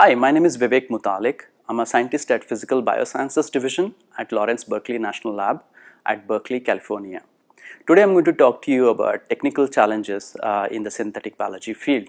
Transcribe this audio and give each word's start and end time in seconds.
Hi, 0.00 0.14
my 0.14 0.30
name 0.30 0.46
is 0.46 0.56
Vivek 0.56 0.88
Mutalik. 0.88 1.42
I'm 1.68 1.78
a 1.78 1.84
scientist 1.84 2.30
at 2.30 2.42
Physical 2.42 2.82
Biosciences 2.82 3.50
Division 3.52 3.94
at 4.16 4.32
Lawrence 4.32 4.64
Berkeley 4.64 4.96
National 4.96 5.34
Lab 5.34 5.62
at 6.06 6.26
Berkeley, 6.26 6.58
California. 6.58 7.22
Today 7.86 8.02
I'm 8.04 8.14
going 8.14 8.24
to 8.24 8.32
talk 8.32 8.62
to 8.62 8.70
you 8.70 8.88
about 8.88 9.28
technical 9.28 9.68
challenges 9.68 10.38
uh, 10.42 10.68
in 10.70 10.84
the 10.84 10.90
synthetic 10.90 11.36
biology 11.36 11.74
field. 11.74 12.08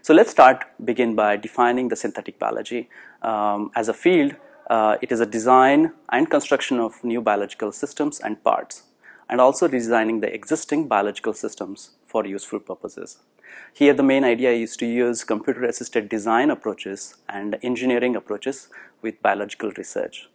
So 0.00 0.12
let's 0.12 0.32
start, 0.32 0.64
begin 0.84 1.14
by 1.14 1.36
defining 1.36 1.90
the 1.90 1.94
synthetic 1.94 2.40
biology. 2.40 2.88
Um, 3.22 3.70
as 3.76 3.88
a 3.88 3.94
field, 3.94 4.34
uh, 4.68 4.96
it 5.00 5.12
is 5.12 5.20
a 5.20 5.26
design 5.26 5.92
and 6.10 6.28
construction 6.28 6.80
of 6.80 7.04
new 7.04 7.20
biological 7.20 7.70
systems 7.70 8.18
and 8.18 8.42
parts, 8.42 8.82
and 9.28 9.40
also 9.40 9.68
designing 9.68 10.18
the 10.18 10.34
existing 10.34 10.88
biological 10.88 11.34
systems 11.34 11.90
for 12.04 12.26
useful 12.26 12.58
purposes. 12.58 13.18
Here 13.74 13.94
the 13.94 14.02
main 14.02 14.24
idea 14.24 14.50
is 14.52 14.76
to 14.78 14.86
use 14.86 15.24
computer 15.24 15.64
assisted 15.64 16.08
design 16.08 16.50
approaches 16.50 17.16
and 17.28 17.58
engineering 17.62 18.14
approaches 18.14 18.68
with 19.00 19.22
biological 19.22 19.72
research. 19.76 20.28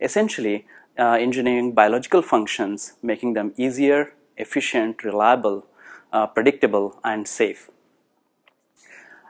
Essentially, 0.00 0.66
uh, 0.98 1.12
engineering 1.12 1.72
biological 1.72 2.22
functions, 2.22 2.94
making 3.02 3.34
them 3.34 3.52
easier, 3.56 4.12
efficient, 4.36 5.04
reliable, 5.04 5.66
uh, 6.12 6.26
predictable, 6.26 7.00
and 7.04 7.26
safe. 7.26 7.70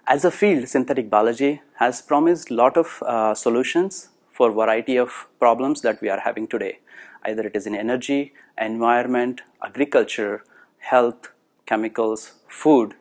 As 0.06 0.24
a 0.24 0.30
field, 0.30 0.68
synthetic 0.68 1.10
biology 1.10 1.60
has 1.76 2.00
promised 2.00 2.50
lot 2.50 2.76
of 2.76 3.02
uh, 3.02 3.34
solutions 3.34 4.08
for 4.30 4.50
variety 4.50 4.96
of 4.96 5.26
problems 5.38 5.82
that 5.82 6.00
we 6.00 6.08
are 6.08 6.20
having 6.20 6.46
today. 6.46 6.78
Either 7.24 7.46
it 7.46 7.56
is 7.56 7.66
in 7.66 7.74
energy, 7.74 8.32
environment, 8.56 9.42
agriculture, 9.62 10.44
health, 10.78 11.32
chemicals, 11.66 12.34
food, 12.46 12.94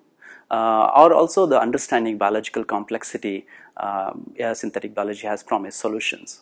or 0.50 1.14
also 1.14 1.46
the 1.46 1.60
understanding 1.60 2.18
biological 2.18 2.64
complexity, 2.64 3.46
yeah, 4.36 4.54
synthetic 4.54 4.94
biology 4.94 5.28
has 5.28 5.44
promised 5.44 5.80
solutions. 5.80 6.42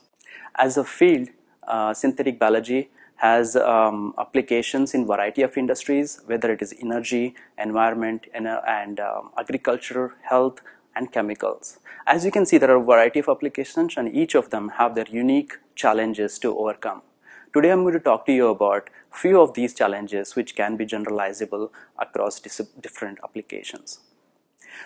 As 0.58 0.78
a 0.78 0.84
field, 0.84 1.30
uh, 1.67 1.94
synthetic 1.94 2.39
biology 2.39 2.89
has 3.17 3.56
um, 3.56 4.14
applications 4.17 4.94
in 4.94 5.06
variety 5.06 5.42
of 5.42 5.58
industries, 5.58 6.22
whether 6.26 6.52
it 6.52 6.61
is 6.61 6.73
energy, 6.81 7.36
environment, 7.58 8.28
and, 8.33 8.48
uh, 8.48 8.61
and 8.67 9.00
um, 9.00 9.31
agriculture, 9.38 10.16
health, 10.23 10.61
and 10.95 11.11
chemicals. 11.11 11.80
As 12.06 12.23
you 12.23 12.31
can 12.31 12.45
see, 12.45 12.58
there 12.58 12.72
are 12.72 12.81
a 12.81 12.83
variety 12.83 13.20
of 13.20 13.30
applications 13.30 13.98
and 13.98 14.14
each 14.14 14.36
of 14.36 14.50
them 14.50 14.70
have 14.78 14.95
their 14.95 15.08
unique 15.09 15.53
challenges 15.76 16.38
to 16.39 16.58
overcome. 16.58 17.02
Today 17.56 17.72
I'm 17.72 17.84
going 17.84 17.94
to 17.94 18.02
talk 18.02 18.25
to 18.25 18.34
you 18.34 18.50
about 18.50 18.89
few 19.14 19.39
of 19.39 19.53
these 19.53 19.73
challenges 19.73 20.36
which 20.36 20.58
can 20.58 20.75
be 20.75 20.86
generalizable 20.86 21.70
across 21.98 22.42
different 22.42 23.20
applications. 23.23 24.00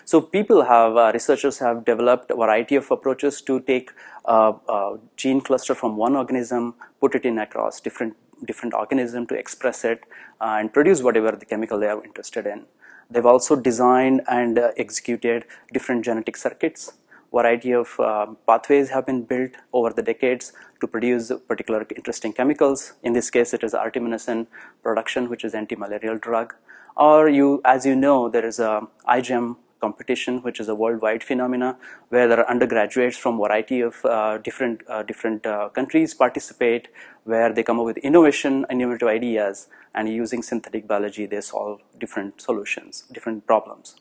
So 0.04 0.20
people 0.20 0.62
have, 0.62 0.96
uh, 0.96 1.10
researchers 1.12 1.58
have 1.58 1.84
developed 1.84 2.30
a 2.30 2.36
variety 2.36 2.76
of 2.76 2.88
approaches 2.92 3.42
to 3.42 3.58
take 3.58 3.90
a, 4.24 4.54
a 4.68 4.98
gene 5.16 5.40
cluster 5.40 5.74
from 5.74 5.96
one 5.96 6.14
organism, 6.14 6.76
put 7.00 7.16
it 7.16 7.24
in 7.24 7.38
across 7.40 7.80
different 7.80 8.16
different 8.44 8.72
organism 8.72 9.26
to 9.26 9.34
express 9.34 9.84
it 9.84 10.04
uh, 10.40 10.56
and 10.60 10.72
produce 10.72 11.02
whatever 11.02 11.32
the 11.32 11.44
chemical 11.44 11.80
they 11.80 11.88
are 11.88 12.02
interested 12.04 12.46
in. 12.46 12.66
They've 13.10 13.26
also 13.26 13.56
designed 13.56 14.22
and 14.28 14.60
uh, 14.60 14.70
executed 14.76 15.44
different 15.72 16.04
genetic 16.04 16.36
circuits. 16.36 16.92
Variety 17.32 17.72
of 17.72 17.98
uh, 18.00 18.26
pathways 18.46 18.90
have 18.90 19.06
been 19.06 19.22
built 19.22 19.52
over 19.72 19.92
the 19.92 20.02
decades 20.02 20.52
to 20.80 20.86
produce 20.88 21.30
particular 21.46 21.86
interesting 21.94 22.32
chemicals. 22.32 22.94
In 23.02 23.12
this 23.12 23.30
case, 23.30 23.54
it 23.54 23.62
is 23.62 23.72
artemisinin 23.72 24.48
production, 24.82 25.28
which 25.28 25.44
is 25.44 25.54
anti-malarial 25.54 26.18
drug. 26.18 26.54
Or 26.96 27.28
you, 27.28 27.60
as 27.64 27.86
you 27.86 27.94
know, 27.94 28.28
there 28.28 28.44
is 28.44 28.58
a 28.58 28.88
iGEM 29.08 29.56
competition, 29.80 30.42
which 30.42 30.60
is 30.60 30.68
a 30.68 30.74
worldwide 30.74 31.22
phenomena 31.22 31.76
where 32.08 32.28
there 32.28 32.40
are 32.40 32.50
undergraduates 32.50 33.16
from 33.16 33.38
variety 33.38 33.80
of 33.80 34.04
uh, 34.04 34.38
different 34.38 34.82
uh, 34.88 35.02
different 35.02 35.46
uh, 35.46 35.68
countries 35.70 36.12
participate, 36.14 36.88
where 37.24 37.52
they 37.52 37.62
come 37.62 37.78
up 37.78 37.86
with 37.86 37.96
innovation, 37.98 38.66
innovative 38.70 39.08
ideas, 39.08 39.68
and 39.94 40.08
using 40.08 40.42
synthetic 40.42 40.86
biology, 40.86 41.26
they 41.26 41.40
solve 41.40 41.80
different 41.98 42.40
solutions, 42.40 43.04
different 43.12 43.46
problems. 43.46 43.96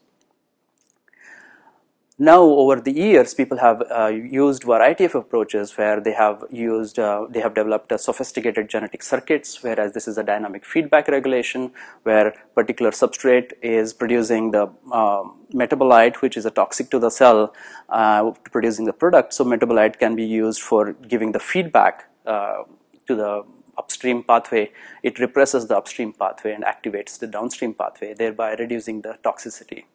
Now, 2.21 2.41
over 2.41 2.81
the 2.81 2.91
years, 2.91 3.33
people 3.33 3.59
have 3.59 3.81
uh, 3.89 4.07
used 4.07 4.65
variety 4.65 5.05
of 5.05 5.15
approaches 5.15 5.77
where 5.77 6.01
they 6.01 6.11
have 6.11 6.43
used, 6.51 6.99
uh, 6.99 7.27
they 7.29 7.39
have 7.39 7.53
developed 7.53 7.97
sophisticated 7.97 8.69
genetic 8.69 9.03
circuits, 9.03 9.63
whereas 9.63 9.93
this 9.93 10.05
is 10.05 10.17
a 10.17 10.23
dynamic 10.23 10.65
feedback 10.65 11.07
regulation, 11.07 11.71
where 12.03 12.33
particular 12.55 12.91
substrate 12.91 13.53
is 13.61 13.93
producing 13.93 14.51
the 14.51 14.63
uh, 14.91 15.23
metabolite, 15.53 16.17
which 16.17 16.35
is 16.35 16.45
a 16.45 16.51
toxic 16.51 16.89
to 16.89 16.99
the 16.99 17.09
cell, 17.09 17.53
uh, 17.87 18.31
producing 18.51 18.83
the 18.83 18.91
product. 18.91 19.33
So 19.33 19.45
metabolite 19.45 19.97
can 19.97 20.17
be 20.17 20.25
used 20.25 20.61
for 20.61 20.91
giving 20.91 21.31
the 21.31 21.39
feedback 21.39 22.09
uh, 22.25 22.63
to 23.07 23.15
the 23.15 23.45
upstream 23.77 24.23
pathway. 24.23 24.73
It 25.03 25.19
represses 25.19 25.67
the 25.67 25.77
upstream 25.77 26.11
pathway 26.11 26.51
and 26.51 26.65
activates 26.65 27.17
the 27.17 27.27
downstream 27.27 27.73
pathway, 27.73 28.13
thereby 28.13 28.55
reducing 28.55 29.03
the 29.03 29.17
toxicity. 29.23 29.85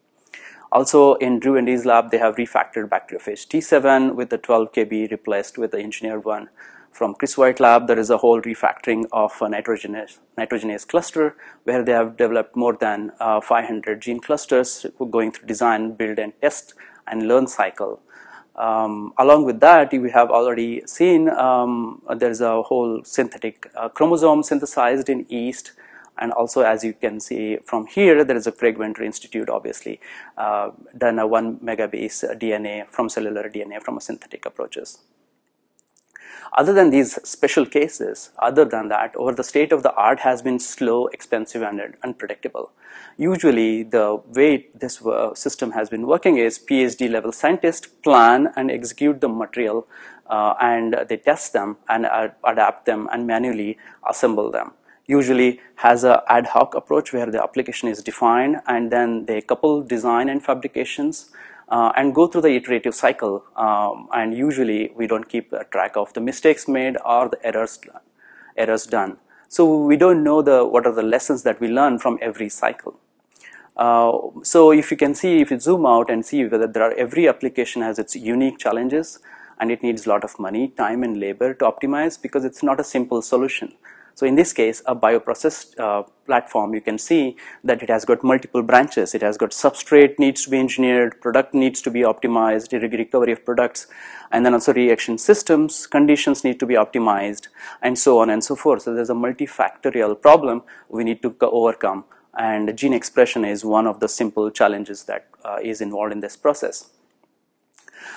Also 0.75 1.13
in 1.25 1.39
Drew 1.39 1.55
and 1.55 1.67
Dee's 1.67 1.85
lab, 1.85 2.11
they 2.11 2.17
have 2.17 2.35
refactored 2.35 2.89
bacteriophage 2.89 3.47
T7 3.47 4.13
with 4.13 4.29
the 4.29 4.37
12 4.37 4.73
kb 4.73 5.09
replaced 5.09 5.57
with 5.57 5.71
the 5.71 5.77
engineered 5.77 6.25
one. 6.25 6.49
From 6.91 7.13
Chris 7.13 7.37
White 7.37 7.61
lab, 7.61 7.87
there 7.87 7.97
is 7.97 8.09
a 8.09 8.17
whole 8.17 8.41
refactoring 8.41 9.05
of 9.13 9.31
a 9.41 9.45
nitrogenase, 9.45 10.17
nitrogenase 10.37 10.85
cluster 10.85 11.37
where 11.63 11.81
they 11.81 11.93
have 11.93 12.17
developed 12.17 12.57
more 12.57 12.73
than 12.73 13.13
uh, 13.21 13.39
500 13.39 14.01
gene 14.01 14.19
clusters 14.19 14.85
going 15.11 15.31
through 15.31 15.47
design, 15.47 15.93
build 15.93 16.19
and 16.19 16.33
test 16.41 16.73
and 17.07 17.25
learn 17.25 17.47
cycle. 17.47 18.01
Um, 18.57 19.13
along 19.17 19.45
with 19.45 19.61
that, 19.61 19.93
we 19.93 20.11
have 20.11 20.29
already 20.29 20.83
seen 20.85 21.29
um, 21.29 22.01
there's 22.17 22.41
a 22.41 22.61
whole 22.63 23.01
synthetic 23.05 23.71
uh, 23.77 23.87
chromosome 23.87 24.43
synthesized 24.43 25.07
in 25.07 25.25
yeast 25.29 25.71
and 26.17 26.31
also 26.31 26.61
as 26.61 26.83
you 26.83 26.93
can 26.93 27.19
see 27.19 27.57
from 27.65 27.85
here 27.87 28.23
there 28.23 28.37
is 28.37 28.47
a 28.47 28.51
Craig 28.51 28.77
Venter 28.77 29.03
Institute 29.03 29.49
obviously 29.49 29.99
uh, 30.37 30.71
done 30.97 31.19
a 31.19 31.27
1 31.27 31.59
megabase 31.59 32.23
DNA 32.39 32.87
from 32.89 33.09
cellular 33.09 33.49
DNA 33.49 33.81
from 33.81 33.97
a 33.97 34.01
synthetic 34.01 34.45
approaches. 34.45 34.99
Other 36.57 36.71
than 36.71 36.89
these 36.89 37.19
special 37.27 37.65
cases, 37.65 38.29
other 38.39 38.63
than 38.63 38.87
that, 38.87 39.13
over 39.17 39.33
the 39.33 39.43
state 39.43 39.73
of 39.73 39.83
the 39.83 39.93
art 39.93 40.19
has 40.21 40.41
been 40.41 40.57
slow, 40.57 41.07
expensive, 41.07 41.61
and 41.61 41.81
unpredictable. 42.01 42.71
Usually, 43.17 43.83
the 43.83 44.21
way 44.27 44.67
this 44.73 45.01
system 45.33 45.71
has 45.71 45.89
been 45.89 46.07
working 46.07 46.37
is 46.37 46.57
PhD 46.57 47.09
level 47.09 47.33
scientists 47.33 47.87
plan 47.87 48.53
and 48.55 48.71
execute 48.71 49.19
the 49.19 49.27
material, 49.27 49.85
uh, 50.29 50.53
and 50.61 50.95
they 51.09 51.17
test 51.17 51.51
them 51.51 51.75
and 51.89 52.05
uh, 52.05 52.29
adapt 52.45 52.85
them 52.85 53.09
and 53.11 53.27
manually 53.27 53.77
assemble 54.07 54.49
them 54.49 54.71
usually 55.07 55.59
has 55.75 56.03
a 56.03 56.23
ad 56.27 56.47
hoc 56.47 56.75
approach 56.75 57.13
where 57.13 57.25
the 57.27 57.41
application 57.41 57.89
is 57.89 58.01
defined 58.01 58.61
and 58.67 58.91
then 58.91 59.25
they 59.25 59.41
couple 59.41 59.81
design 59.81 60.29
and 60.29 60.43
fabrications 60.43 61.31
uh, 61.69 61.91
and 61.95 62.13
go 62.13 62.27
through 62.27 62.41
the 62.41 62.55
iterative 62.55 62.95
cycle 62.95 63.43
um, 63.55 64.07
and 64.13 64.35
usually 64.35 64.91
we 64.95 65.07
don't 65.07 65.29
keep 65.29 65.53
track 65.71 65.95
of 65.95 66.13
the 66.13 66.21
mistakes 66.21 66.67
made 66.67 66.97
or 67.05 67.29
the 67.29 67.45
errors 67.45 67.79
errors 68.57 68.85
done. 68.85 69.17
So 69.47 69.83
we 69.83 69.95
don't 69.95 70.23
know 70.23 70.41
the 70.41 70.65
what 70.65 70.85
are 70.85 70.93
the 70.93 71.03
lessons 71.03 71.43
that 71.43 71.59
we 71.59 71.67
learn 71.67 71.99
from 71.99 72.17
every 72.21 72.49
cycle. 72.49 72.99
Uh, 73.77 74.11
so 74.41 74.71
if 74.71 74.89
you 74.89 74.97
can 74.97 75.13
see 75.13 75.41
if 75.41 75.51
you 75.51 75.59
zoom 75.59 75.85
out 75.85 76.09
and 76.09 76.25
see 76.25 76.45
whether 76.45 76.65
there 76.65 76.83
are 76.83 76.93
every 76.93 77.27
application 77.27 77.81
has 77.81 77.99
its 77.99 78.15
unique 78.15 78.57
challenges 78.57 79.19
and 79.59 79.71
it 79.71 79.83
needs 79.83 80.05
a 80.05 80.09
lot 80.09 80.23
of 80.23 80.37
money 80.39 80.69
time 80.69 81.03
and 81.03 81.19
labor 81.19 81.53
to 81.53 81.65
optimize 81.65 82.21
because 82.21 82.45
it's 82.45 82.63
not 82.63 82.79
a 82.79 82.83
simple 82.83 83.21
solution 83.21 83.73
so 84.15 84.25
in 84.25 84.35
this 84.35 84.53
case, 84.53 84.81
a 84.85 84.95
bioprocess 84.95 85.77
uh, 85.77 86.03
platform, 86.25 86.73
you 86.73 86.79
can 86.79 86.97
see 86.97 87.35
that 87.65 87.83
it 87.83 87.89
has 87.89 88.05
got 88.05 88.23
multiple 88.23 88.63
branches. 88.63 89.13
It 89.13 89.21
has 89.21 89.37
got 89.37 89.51
substrate 89.51 90.17
needs 90.17 90.45
to 90.45 90.49
be 90.49 90.57
engineered, 90.57 91.19
product 91.19 91.53
needs 91.53 91.81
to 91.81 91.91
be 91.91 91.99
optimized, 91.99 92.71
recovery 92.71 93.33
of 93.33 93.43
products, 93.43 93.87
and 94.31 94.45
then 94.45 94.53
also 94.53 94.73
reaction 94.73 95.17
systems, 95.17 95.85
conditions 95.85 96.45
need 96.45 96.61
to 96.61 96.65
be 96.65 96.75
optimized, 96.75 97.49
and 97.81 97.99
so 97.99 98.19
on 98.19 98.29
and 98.29 98.41
so 98.41 98.55
forth. 98.55 98.83
So 98.83 98.95
there's 98.95 99.09
a 99.09 99.13
multifactorial 99.13 100.21
problem 100.21 100.63
we 100.87 101.03
need 101.03 101.21
to 101.21 101.35
overcome, 101.41 102.05
and 102.33 102.75
gene 102.77 102.93
expression 102.93 103.43
is 103.43 103.65
one 103.65 103.85
of 103.85 103.99
the 103.99 104.07
simple 104.07 104.49
challenges 104.49 105.03
that 105.03 105.27
uh, 105.43 105.57
is 105.61 105.81
involved 105.81 106.13
in 106.13 106.21
this 106.21 106.37
process. 106.37 106.89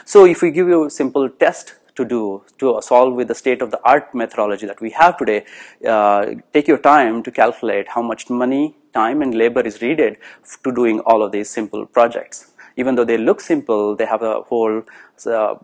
So 0.05 0.25
if 0.25 0.43
we 0.43 0.53
give 0.53 0.69
you 0.69 0.85
a 0.85 0.91
simple 0.91 1.29
test 1.29 1.75
to 1.99 2.05
do 2.05 2.21
to 2.59 2.75
solve 2.89 3.15
with 3.21 3.29
the 3.29 3.39
state 3.43 3.63
of 3.63 3.71
the 3.71 3.81
art 3.93 4.15
methodology 4.15 4.67
that 4.67 4.81
we 4.81 4.91
have 4.91 5.17
today, 5.23 5.41
uh, 5.87 6.27
take 6.53 6.69
your 6.73 6.79
time 6.79 7.23
to 7.23 7.31
calculate 7.31 7.89
how 7.95 8.03
much 8.11 8.29
money, 8.31 8.75
time 8.95 9.23
and 9.23 9.35
labor 9.35 9.61
is 9.73 9.81
needed 9.83 10.17
to 10.63 10.73
doing 10.81 11.01
all 11.01 11.23
of 11.23 11.33
these 11.33 11.51
simple 11.51 11.85
projects. 11.87 12.53
Even 12.77 12.95
though 12.95 13.05
they 13.05 13.19
look 13.19 13.41
simple, 13.41 13.97
they 13.97 14.07
have 14.07 14.23
a 14.23 14.41
whole 14.43 14.83
uh, 15.27 15.55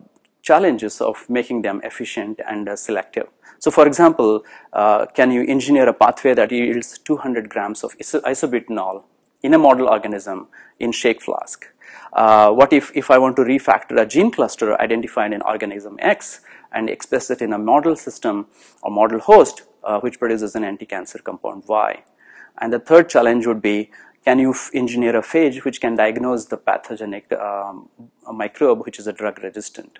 challenges 0.43 1.01
of 1.01 1.25
making 1.29 1.63
them 1.63 1.81
efficient 1.85 2.41
and 2.47 2.69
uh, 2.69 2.77
selective. 2.77 3.29
So 3.59 3.71
for 3.71 3.87
example, 3.87 4.45
uh, 4.73 5.07
can 5.07 5.31
you 5.31 5.43
engineer 5.57 5.89
a 5.89 5.95
pathway 5.95 6.35
that 6.35 6.51
yields 6.51 6.99
200 6.99 7.49
grams 7.49 7.83
of 7.83 7.97
iso 7.99 8.21
isobutanol 8.33 9.05
in 9.45 9.53
a 9.53 9.59
model 9.59 9.89
organism 9.89 10.49
in 10.81 10.91
shake 10.91 11.23
flask. 11.23 11.69
Uh, 12.15 12.53
what 12.53 12.73
if, 12.73 12.93
if 12.95 13.11
I 13.11 13.19
want 13.19 13.35
to 13.37 13.43
refactor 13.43 14.01
a 14.01 14.07
gene 14.07 14.31
cluster 14.31 14.81
identified 14.81 15.33
in 15.33 15.43
organism 15.43 15.97
X 16.01 16.41
and 16.73 16.89
express 16.89 17.29
it 17.31 17.43
in 17.43 17.53
a 17.53 17.59
model 17.59 17.97
system 17.97 18.47
or 18.83 18.91
model 18.91 19.19
host 19.19 19.63
uh, 19.83 19.99
which 20.01 20.19
produces 20.19 20.55
an 20.55 20.63
anti-cancer 20.63 21.19
compound 21.19 21.65
Y? 21.67 22.05
And 22.59 22.73
the 22.73 22.79
third 22.79 23.09
challenge 23.09 23.47
would 23.47 23.61
be 23.61 23.91
can 24.25 24.39
you 24.39 24.55
engineer 24.73 25.17
a 25.17 25.23
phage 25.23 25.65
which 25.65 25.81
can 25.81 25.97
diagnose 25.97 26.47
the 26.47 26.57
pathogenic 26.57 27.31
um, 27.33 27.91
microbe 28.33 28.81
which 28.87 28.99
is 28.99 29.07
a 29.07 29.13
drug 29.13 29.43
resistant? 29.43 29.99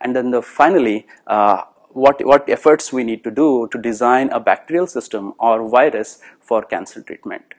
And 0.00 0.14
then 0.14 0.30
the, 0.30 0.42
finally, 0.42 1.06
uh, 1.26 1.62
what, 1.88 2.24
what 2.24 2.48
efforts 2.48 2.92
we 2.92 3.04
need 3.04 3.24
to 3.24 3.30
do 3.30 3.68
to 3.72 3.78
design 3.78 4.28
a 4.30 4.38
bacterial 4.38 4.86
system 4.86 5.32
or 5.38 5.68
virus 5.68 6.20
for 6.40 6.62
cancer 6.62 7.02
treatment. 7.02 7.54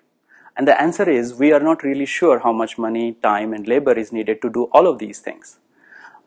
And 0.59 0.67
the 0.67 0.79
answer 0.79 1.09
is 1.09 1.35
we 1.35 1.53
are 1.53 1.61
not 1.61 1.83
really 1.83 2.05
sure 2.05 2.39
how 2.39 2.51
much 2.51 2.77
money, 2.77 3.13
time 3.23 3.53
and 3.53 3.65
labor 3.65 3.93
is 3.93 4.11
needed 4.11 4.41
to 4.41 4.49
do 4.49 4.63
all 4.73 4.87
of 4.87 4.99
these 4.99 5.19
things. 5.19 5.57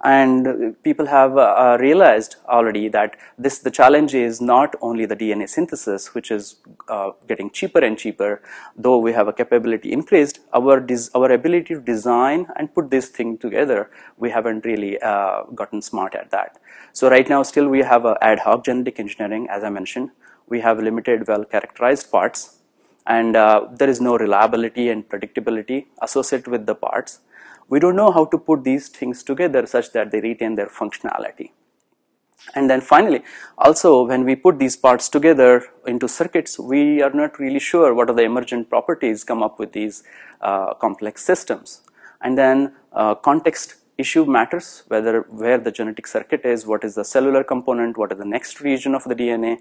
And 0.02 0.75
people 0.82 1.05
have 1.06 1.37
uh, 1.37 1.76
realized 1.79 2.37
already 2.49 2.88
that 2.88 3.19
this 3.37 3.58
the 3.58 3.70
challenge 3.70 4.14
is 4.14 4.40
not 4.40 4.75
only 4.81 5.05
the 5.05 5.14
DNA 5.14 5.49
synthesis 5.50 6.14
which 6.14 6.31
is 6.31 6.56
uh, 6.88 7.11
getting 7.29 7.50
cheaper 7.50 7.84
and 7.84 7.99
cheaper. 7.99 8.40
Though 8.75 8.96
we 8.96 9.12
have 9.12 9.29
a 9.29 9.34
capability 9.34 9.93
increased 9.93 10.40
our 10.55 10.79
our 11.14 11.31
ability 11.31 11.75
to 11.75 11.81
design 11.82 12.49
and 12.56 12.75
put 12.75 12.90
this 12.90 13.11
thing 13.11 13.37
together 13.37 13.90
we 14.17 14.31
haven't 14.31 14.64
really 14.64 14.99
uh, 15.02 15.43
gotten 15.55 15.82
smart 15.82 16.14
at 16.14 16.31
that. 16.31 16.58
So 16.94 17.11
right 17.11 17.29
now 17.29 17.43
still 17.43 17.69
we 17.69 17.81
have 17.81 18.06
ad 18.23 18.40
hoc 18.49 18.64
genetic 18.64 18.99
engineering 18.99 19.46
as 19.50 19.62
I 19.62 19.69
mentioned. 19.69 20.11
We 20.49 20.61
have 20.61 20.82
limited 20.90 21.29
well 21.29 21.44
characterized 21.44 22.11
parts 22.11 22.62
and 23.07 23.37
uh, 23.37 23.67
there 23.73 23.89
is 23.89 24.01
no 24.01 24.17
reliability 24.17 24.89
and 24.89 25.09
predictability 25.09 25.87
associated 26.01 26.49
with 26.49 26.67
the 26.67 26.75
parts 26.75 27.21
we 27.73 27.81
don't 27.81 27.97
know 27.97 28.13
how 28.13 28.25
to 28.27 28.39
put 28.39 28.65
these 28.65 28.89
things 28.89 29.23
together 29.23 29.65
such 29.67 29.93
that 29.93 30.11
they 30.11 30.21
retain 30.21 30.57
their 30.57 30.67
functionality. 30.67 31.53
And 32.55 32.69
then 32.69 32.81
finally, 32.81 33.23
also 33.57 34.05
when 34.07 34.25
we 34.25 34.35
put 34.35 34.59
these 34.59 34.77
parts 34.77 35.09
together 35.09 35.65
into 35.87 36.07
circuits, 36.09 36.59
we 36.59 37.01
are 37.01 37.13
not 37.13 37.39
really 37.39 37.61
sure 37.61 37.95
what 37.95 38.11
are 38.11 38.15
the 38.15 38.25
emergent 38.25 38.69
properties 38.69 39.25
come 39.25 39.43
up 39.43 39.59
with 39.59 39.73
these 39.73 40.03
uh, 40.41 40.75
complex 40.75 41.25
systems. 41.25 41.83
And 42.21 42.37
then 42.37 42.75
uh, 42.93 43.15
context 43.15 43.77
issue 43.97 44.25
matters, 44.27 44.83
whether 44.89 45.23
where 45.31 45.59
the 45.59 45.71
genetic 45.71 46.07
circuit 46.07 46.45
is, 46.45 46.67
what 46.67 46.85
is 46.85 46.97
the 46.97 47.05
cellular 47.05 47.45
component, 47.45 47.97
what 47.97 48.13
is 48.13 48.19
the 48.19 48.25
next 48.25 48.61
region 48.61 48.95
of 48.95 49.05
the 49.05 49.15
DNA. 49.15 49.61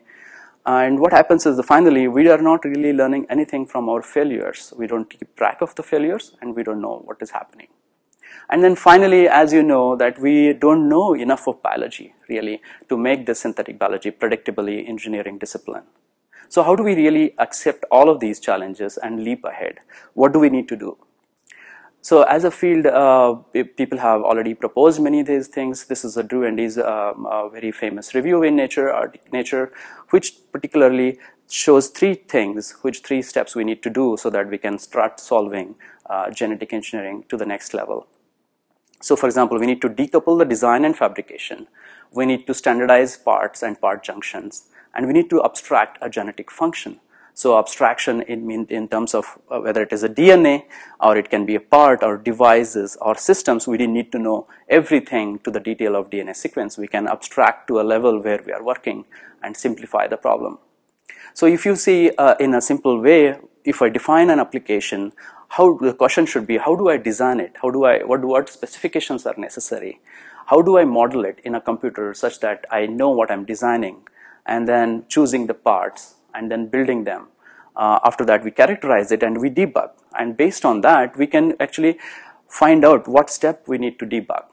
And 0.66 1.00
what 1.00 1.12
happens 1.12 1.46
is 1.46 1.60
finally, 1.66 2.08
we 2.08 2.28
are 2.30 2.42
not 2.42 2.64
really 2.64 2.94
learning 2.94 3.26
anything 3.30 3.66
from 3.66 3.90
our 3.90 4.02
failures. 4.02 4.74
We 4.78 4.86
don't 4.86 5.10
keep 5.10 5.36
track 5.36 5.62
of 5.62 5.74
the 5.76 5.84
failures 5.84 6.36
and 6.42 6.56
we 6.56 6.64
don't 6.64 6.82
know 6.82 7.02
what 7.06 7.18
is 7.22 7.32
happening. 7.32 7.68
And 8.50 8.64
then 8.64 8.76
finally, 8.76 9.28
as 9.28 9.54
you 9.54 9.64
know, 9.64 9.96
that 9.96 10.20
we 10.20 10.54
don't 10.54 10.88
know 10.88 11.14
enough 11.14 11.48
of 11.48 11.62
biology 11.64 12.14
really 12.30 12.62
to 12.90 12.98
make 12.98 13.26
the 13.26 13.34
synthetic 13.34 13.80
biology 13.80 14.12
predictably 14.12 14.88
engineering 14.88 15.38
discipline. 15.38 15.84
So 16.50 16.64
how 16.64 16.76
do 16.76 16.84
we 16.84 16.96
really 16.96 17.34
accept 17.40 17.86
all 17.90 18.10
of 18.10 18.20
these 18.20 18.40
challenges 18.40 18.98
and 18.98 19.24
leap 19.24 19.46
ahead? 19.46 19.80
What 20.14 20.34
do 20.34 20.40
we 20.40 20.50
need 20.50 20.68
to 20.68 20.76
do? 20.76 20.98
So 22.04 22.24
as 22.24 22.44
a 22.44 22.50
field, 22.50 22.88
uh, 22.88 23.36
people 23.54 24.00
have 24.00 24.22
already 24.24 24.56
proposed 24.56 25.00
many 25.00 25.20
of 25.20 25.28
these 25.28 25.48
things. 25.48 25.86
This 25.86 26.04
is 26.04 26.18
a 26.18 26.24
Drew 26.24 26.44
Endy's 26.44 26.80
um, 26.80 27.28
very 27.52 27.72
famous 27.72 28.16
review 28.16 28.42
in 28.42 28.56
Nature, 28.56 29.14
Nature, 29.32 29.72
which 30.10 30.34
particularly 30.52 31.20
shows 31.48 31.90
three 31.90 32.16
things, 32.16 32.76
which 32.82 33.02
three 33.02 33.22
steps 33.22 33.56
we 33.56 33.64
need 33.64 33.84
to 33.84 33.90
do 33.92 34.18
so 34.18 34.32
that 34.32 34.50
we 34.50 34.58
can 34.58 34.80
start 34.80 35.20
solving 35.20 35.76
uh, 36.10 36.32
genetic 36.32 36.74
engineering 36.74 37.24
to 37.30 37.38
the 37.38 37.46
next 37.46 37.74
level. 37.76 38.08
So 39.00 39.16
for 39.16 39.28
example, 39.28 39.60
we 39.60 39.68
need 39.68 39.82
to 39.82 39.90
decouple 39.90 40.40
the 40.40 40.46
design 40.46 40.86
and 40.86 40.98
fabrication. 40.98 41.68
We 42.12 42.26
need 42.26 42.48
to 42.48 42.56
standardize 42.56 43.16
parts 43.16 43.62
and 43.62 43.80
part 43.80 44.04
junctions. 44.04 44.70
And 44.96 45.06
we 45.06 45.14
need 45.14 45.30
to 45.30 45.44
abstract 45.44 46.00
a 46.02 46.10
genetic 46.10 46.50
function. 46.50 47.00
So 47.34 47.58
abstraction 47.58 48.22
in, 48.24 48.66
in 48.68 48.88
terms 48.88 49.14
of 49.14 49.40
uh, 49.50 49.60
whether 49.60 49.82
it 49.82 49.94
is 49.94 50.04
a 50.04 50.10
DNA 50.10 50.66
or 51.00 51.18
it 51.18 51.30
can 51.30 51.46
be 51.46 51.56
a 51.56 51.60
part 51.60 52.04
or 52.04 52.18
devices 52.18 52.98
or 53.02 53.16
systems, 53.16 53.68
we 53.68 53.78
didn't 53.78 53.94
need 53.94 54.12
to 54.12 54.20
know 54.20 54.48
everything 54.70 55.40
to 55.40 55.52
the 55.52 55.60
detail 55.60 55.96
of 55.96 56.10
DNA 56.10 56.36
sequence. 56.36 56.78
We 56.78 56.88
can 56.88 57.08
abstract 57.08 57.68
to 57.70 57.80
a 57.80 57.84
level 57.84 58.22
where 58.22 58.42
we 58.46 58.52
are 58.52 58.64
working 58.64 59.06
and 59.42 59.56
simplify 59.56 60.08
the 60.08 60.18
problem. 60.18 60.60
So 61.34 61.46
if 61.46 61.66
you 61.66 61.76
see 61.76 62.12
uh, 62.18 62.36
in 62.40 62.54
a 62.54 62.62
simple 62.62 63.02
way, 63.02 63.38
if 63.64 63.82
I 63.82 63.90
define 63.90 64.30
an 64.30 64.40
application, 64.40 65.14
how 65.50 65.78
the 65.78 65.94
question 65.94 66.26
should 66.26 66.48
be 66.48 66.58
how 66.58 66.76
do 66.76 66.90
I 66.90 66.98
design 66.98 67.40
it? 67.40 67.56
How 67.62 67.70
do 67.70 67.84
I 67.86 68.04
what 68.04 68.24
what 68.24 68.50
specifications 68.50 69.26
are 69.26 69.36
necessary? 69.38 70.00
How 70.48 70.62
do 70.62 70.78
I 70.78 70.86
model 70.86 71.26
it 71.26 71.40
in 71.44 71.56
a 71.56 71.62
computer 71.62 72.14
such 72.14 72.40
that 72.40 72.66
I 72.70 72.86
know 72.86 73.10
what 73.10 73.32
I'm 73.32 73.46
designing 73.46 74.08
and 74.46 74.68
then 74.68 75.06
choosing 75.08 75.48
the 75.48 75.54
parts 75.54 76.16
and 76.34 76.52
then 76.52 76.68
building 76.68 77.04
them. 77.04 77.28
Uh, 77.76 78.00
after 78.04 78.26
that 78.26 78.44
we 78.44 78.52
characterize 78.52 79.12
it 79.12 79.24
and 79.24 79.40
we 79.40 79.50
debug 79.50 79.90
and 80.20 80.36
based 80.36 80.66
on 80.66 80.82
that 80.82 81.16
we 81.18 81.26
can 81.26 81.56
actually 81.62 81.98
find 82.50 82.84
out 82.84 83.08
what 83.08 83.30
step 83.30 83.66
we 83.66 83.78
need 83.78 83.98
to 83.98 84.06
debug 84.06 84.44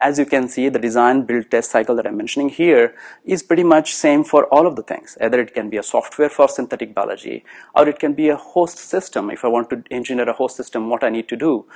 as 0.00 0.16
you 0.18 0.26
can 0.26 0.48
see, 0.48 0.68
the 0.68 0.78
design 0.78 1.22
build 1.22 1.50
test 1.50 1.72
cycle 1.72 1.96
that 1.96 2.06
I'm 2.06 2.16
mentioning 2.16 2.50
here 2.50 2.94
is 3.24 3.42
pretty 3.42 3.64
much 3.64 3.92
same 3.92 4.22
for 4.22 4.44
all 4.46 4.66
of 4.66 4.76
the 4.76 4.82
things. 4.82 5.18
Either 5.20 5.40
it 5.40 5.54
can 5.54 5.70
be 5.70 5.76
a 5.76 5.82
software 5.82 6.30
for 6.30 6.48
synthetic 6.48 6.94
biology, 6.94 7.44
or 7.74 7.88
it 7.88 7.98
can 7.98 8.12
be 8.12 8.28
a 8.28 8.36
host 8.36 8.78
system. 8.78 9.28
If 9.28 9.44
I 9.44 9.48
want 9.48 9.70
to 9.70 9.82
engineer 9.90 10.28
a 10.28 10.32
host 10.32 10.56
system, 10.56 10.88
what 10.88 11.02
I 11.02 11.08
need 11.10 11.28
to 11.30 11.36
do. 11.36 11.66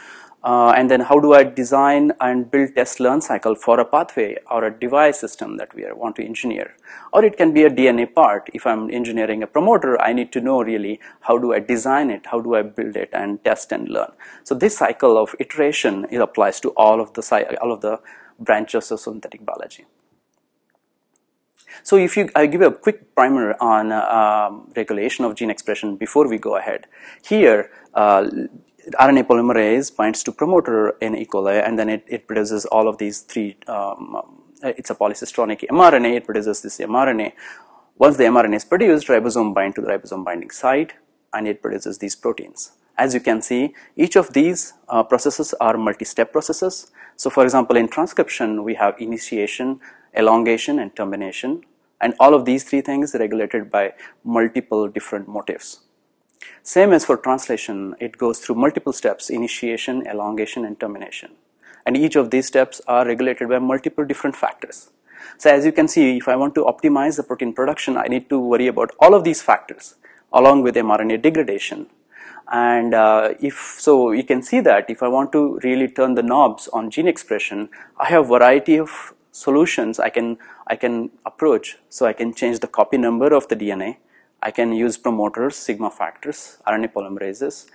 Uh, 0.45 0.73
and 0.77 0.91
then 0.91 1.01
how 1.01 1.21
do 1.21 1.35
I 1.35 1.45
design 1.45 2.13
and 2.21 2.51
build 2.51 2.75
test 2.75 2.99
learn 2.99 3.21
cycle 3.21 3.55
for 3.55 3.79
a 3.79 3.85
pathway 3.85 4.37
or 4.51 4.65
a 4.65 4.77
device 4.77 5.21
system 5.21 5.57
that 5.59 5.73
we 5.75 5.85
want 5.93 6.17
to 6.17 6.25
engineer. 6.25 6.75
Or 7.13 7.25
it 7.25 7.37
can 7.37 7.53
be 7.53 7.63
a 7.63 7.71
DNA 7.71 8.13
part. 8.13 8.51
If 8.53 8.67
I'm 8.67 8.91
engineering 8.91 9.43
a 9.45 9.47
promoter, 9.47 10.01
I 10.01 10.13
need 10.13 10.33
to 10.33 10.41
know 10.41 10.63
really 10.63 10.99
how 11.21 11.39
do 11.39 11.53
I 11.55 11.61
design 11.61 12.11
it, 12.11 12.27
how 12.27 12.41
do 12.41 12.57
I 12.57 12.63
build 12.63 12.97
it 12.97 13.11
and 13.13 13.43
test 13.45 13.71
and 13.71 13.89
learn. 13.89 14.11
So 14.43 14.57
this 14.57 14.79
cycle 14.79 15.17
of 15.17 15.35
iteration 15.39 16.07
it 16.11 16.19
applies 16.19 16.59
to 16.61 16.71
all 16.71 17.01
of 17.01 17.13
the 17.13 17.59
all 17.63 17.73
of 17.73 17.81
the 17.81 18.01
branches 18.41 18.91
of 18.91 18.99
synthetic 18.99 19.45
biology. 19.45 19.87
So 21.83 21.97
if 21.97 22.17
you, 22.17 22.29
I 22.35 22.47
give 22.47 22.61
a 22.61 22.71
quick 22.71 23.15
primer 23.15 23.57
on 23.61 23.93
uh, 23.93 24.51
regulation 24.77 25.25
of 25.25 25.35
gene 25.35 25.51
expression 25.51 25.97
before 25.97 26.29
we 26.29 26.39
go 26.39 26.57
ahead. 26.57 26.87
Here, 27.25 27.71
uh, 27.95 28.29
RNA 28.91 29.25
polymerase 29.25 29.95
binds 29.95 30.23
to 30.25 30.33
promoter 30.33 30.91
in 31.01 31.17
E. 31.17 31.25
coli 31.25 31.67
and 31.67 31.79
then 31.79 31.89
it, 31.89 32.05
it 32.09 32.27
produces 32.27 32.65
all 32.67 32.89
of 32.89 32.99
these 32.99 33.21
three, 33.21 33.57
um, 33.69 34.21
it's 34.63 34.91
a 34.91 34.95
polycistronic 34.95 35.61
mRNA, 35.69 36.17
it 36.17 36.25
produces 36.25 36.63
this 36.63 36.79
mRNA. 36.79 37.33
Once 37.99 38.17
the 38.17 38.25
mRNA 38.25 38.57
is 38.57 38.65
produced, 38.65 39.07
ribosome 39.09 39.55
bind 39.55 39.75
to 39.77 39.81
the 39.81 39.89
ribosome 39.89 40.25
binding 40.25 40.51
site 40.51 40.95
and 41.33 41.47
it 41.47 41.63
produces 41.63 41.99
these 41.99 42.17
proteins. 42.17 42.73
As 42.99 43.15
you 43.15 43.21
can 43.21 43.41
see, 43.41 43.75
each 43.97 44.17
of 44.17 44.33
these 44.33 44.75
uh, 44.89 45.03
processes 45.03 45.55
are 45.61 45.77
multi-step 45.77 46.33
processes. 46.33 46.91
So 47.17 47.31
for 47.31 47.45
example, 47.45 47.77
in 47.77 47.89
transcription, 47.89 48.65
we 48.65 48.75
have 48.75 48.95
initiation, 48.99 49.81
elongation 50.17 50.79
and 50.79 50.95
termination 50.95 51.65
and 52.01 52.15
all 52.19 52.35
of 52.35 52.45
these 52.45 52.65
three 52.65 52.81
things 52.81 53.15
regulated 53.19 53.71
by 53.71 53.95
multiple 54.25 54.89
different 54.89 55.29
motifs. 55.29 55.81
Same 56.63 56.93
as 56.93 57.05
for 57.05 57.17
translation, 57.17 57.95
it 58.01 58.19
goes 58.19 58.39
through 58.39 58.57
multiple 58.57 58.93
steps, 58.93 59.31
initiation, 59.31 60.07
elongation, 60.07 60.65
and 60.65 60.79
termination. 60.79 61.33
And 61.85 61.97
each 61.97 62.17
of 62.17 62.31
these 62.31 62.47
steps 62.47 62.81
are 62.87 63.07
regulated 63.07 63.49
by 63.49 63.59
multiple 63.59 64.05
different 64.05 64.37
factors. 64.37 64.91
So 65.39 65.51
as 65.51 65.65
you 65.65 65.73
can 65.73 65.89
see, 65.89 66.17
if 66.17 66.29
I 66.29 66.37
want 66.37 66.55
to 66.55 66.65
optimize 66.65 67.17
the 67.17 67.23
protein 67.23 67.53
production, 67.53 67.97
I 67.97 68.07
need 68.07 68.29
to 68.29 68.39
worry 68.39 68.67
about 68.67 68.91
all 69.01 69.15
of 69.15 69.25
these 69.25 69.43
factors 69.43 69.97
along 70.33 70.63
with 70.63 70.75
mRNA 70.77 71.23
degradation. 71.23 71.87
And 72.51 72.95
uh, 72.95 73.35
if 73.41 73.77
so, 73.79 74.13
you 74.13 74.25
can 74.25 74.43
see 74.43 74.61
that 74.61 74.91
if 74.91 75.03
I 75.03 75.09
want 75.09 75.33
to 75.33 75.59
really 75.63 75.89
turn 75.89 76.15
the 76.15 76.23
knobs 76.23 76.69
on 76.69 76.91
gene 76.91 77.09
expression, 77.09 77.71
I 77.99 78.09
have 78.09 78.29
variety 78.29 78.79
of 78.79 79.15
solutions 79.31 79.99
I 79.99 80.11
can 80.11 80.39
I 80.67 80.77
can 80.77 81.11
approach. 81.25 81.79
So 81.89 82.07
I 82.07 82.13
can 82.13 82.35
change 82.35 82.61
the 82.61 82.67
copy 82.67 82.99
number 82.99 83.33
of 83.33 83.49
the 83.49 83.57
DNA. 83.57 83.97
I 84.43 84.51
can 84.51 84.73
use 84.73 84.97
promoters, 84.99 85.57
sigma 85.57 85.91
factors, 85.91 86.59
RNA 86.67 86.93
polymerases, 86.93 87.67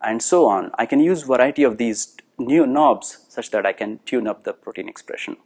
and 0.00 0.22
so 0.22 0.46
on. 0.46 0.70
I 0.78 0.86
can 0.86 1.00
use 1.00 1.22
variety 1.22 1.62
of 1.62 1.76
these 1.76 2.16
new 2.38 2.66
knobs 2.66 3.26
such 3.28 3.50
that 3.50 3.66
I 3.66 3.72
can 3.72 4.00
tune 4.06 4.26
up 4.26 4.44
the 4.44 4.52
protein 4.52 4.88
expression. 4.88 5.36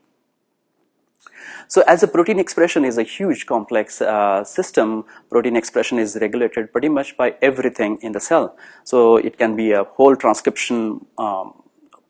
So 1.66 1.82
as 1.86 2.02
a 2.02 2.08
protein 2.08 2.38
expression 2.38 2.84
is 2.84 2.96
a 2.96 3.02
huge 3.02 3.46
complex 3.46 4.00
uh, 4.00 4.44
system, 4.44 5.04
protein 5.30 5.56
expression 5.56 5.98
is 5.98 6.16
regulated 6.20 6.72
pretty 6.72 6.88
much 6.88 7.16
by 7.16 7.34
everything 7.42 7.98
in 8.00 8.12
the 8.12 8.20
cell. 8.20 8.56
So 8.84 9.16
it 9.16 9.38
can 9.38 9.56
be 9.56 9.72
a 9.72 9.84
whole 9.84 10.16
transcription 10.16 11.06
um, 11.18 11.62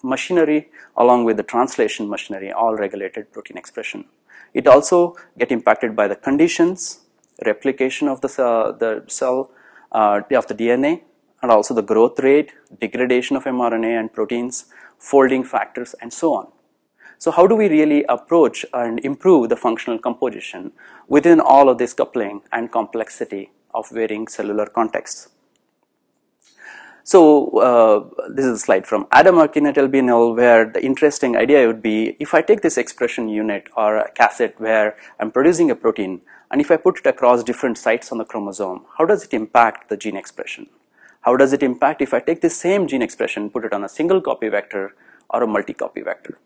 machinery 0.03 0.71
along 0.97 1.25
with 1.25 1.37
the 1.37 1.43
translation 1.43 2.09
machinery, 2.09 2.53
all 2.53 2.75
regulated 2.77 3.33
protein 3.33 3.57
expression. 3.57 4.05
It 4.55 4.67
also 4.67 5.17
get 5.39 5.51
impacted 5.51 5.97
by 5.97 6.09
the 6.09 6.17
conditions 6.17 7.01
replication 7.45 8.09
of 8.09 8.21
the 8.21 8.28
cell, 8.28 8.73
the 8.73 9.04
cell 9.07 9.50
uh, 9.92 10.21
of 10.30 10.47
the 10.47 10.54
DNA 10.54 11.02
and 11.42 11.50
also 11.50 11.75
the 11.75 11.83
growth 11.83 12.18
rate, 12.21 12.52
degradation 12.80 13.37
of 13.37 13.45
mRNA 13.45 14.00
and 14.00 14.12
proteins, 14.12 14.66
folding 14.99 15.45
factors, 15.45 15.95
and 16.00 16.12
so 16.12 16.35
on. 16.35 16.49
So 17.18 17.30
how 17.30 17.47
do 17.47 17.54
we 17.54 17.68
really 17.68 18.04
approach 18.04 18.64
and 18.73 19.00
improve 19.00 19.49
the 19.49 19.57
functional 19.57 19.99
composition 19.99 20.73
within 21.09 21.40
all 21.40 21.68
of 21.68 21.78
this 21.78 21.92
coupling 21.92 22.42
and 22.52 22.71
complexity 22.71 23.50
of 23.75 23.88
varying 23.90 24.28
cellular 24.28 24.66
contexts? 24.66 25.28
So 27.02 27.59
uh, 27.59 28.28
this 28.28 28.45
is 28.45 28.52
a 28.52 28.59
slide 28.59 28.87
from 28.87 29.07
Adam 29.11 29.38
Arkin 29.38 29.66
et 29.66 29.78
al. 29.78 29.88
where 30.35 30.66
the 30.66 30.85
interesting 30.85 31.37
idea 31.37 31.66
would 31.66 31.83
be 31.83 32.16
if 32.21 32.35
I 32.35 32.42
take 32.42 32.61
this 32.61 32.76
expression 32.76 33.28
unit 33.28 33.68
or 33.76 33.97
a 33.97 34.11
cassette 34.11 34.61
where 34.61 34.95
I'm 35.18 35.30
producing 35.30 35.71
a 35.71 35.75
protein 35.75 36.21
and 36.50 36.61
if 36.61 36.71
I 36.71 36.76
put 36.76 36.99
it 36.99 37.07
across 37.07 37.43
different 37.43 37.78
sites 37.78 38.11
on 38.11 38.19
the 38.19 38.25
chromosome, 38.25 38.85
how 38.97 39.05
does 39.05 39.25
it 39.25 39.35
impact 39.35 39.88
the 39.88 39.97
gene 39.97 40.17
expression? 40.17 40.69
How 41.23 41.37
does 41.37 41.52
it 41.52 41.62
impact 41.62 42.00
if 42.00 42.14
I 42.14 42.21
take 42.21 42.40
the 42.40 42.50
same 42.50 42.87
gene 42.87 43.02
expression, 43.02 43.50
put 43.50 43.64
it 43.64 43.73
on 43.73 43.85
a 43.85 43.88
single 43.88 44.21
copy 44.21 44.49
vector 44.49 44.95
or 45.28 45.43
a 45.43 45.47
multi-copy 45.47 46.02
vector? 46.02 46.38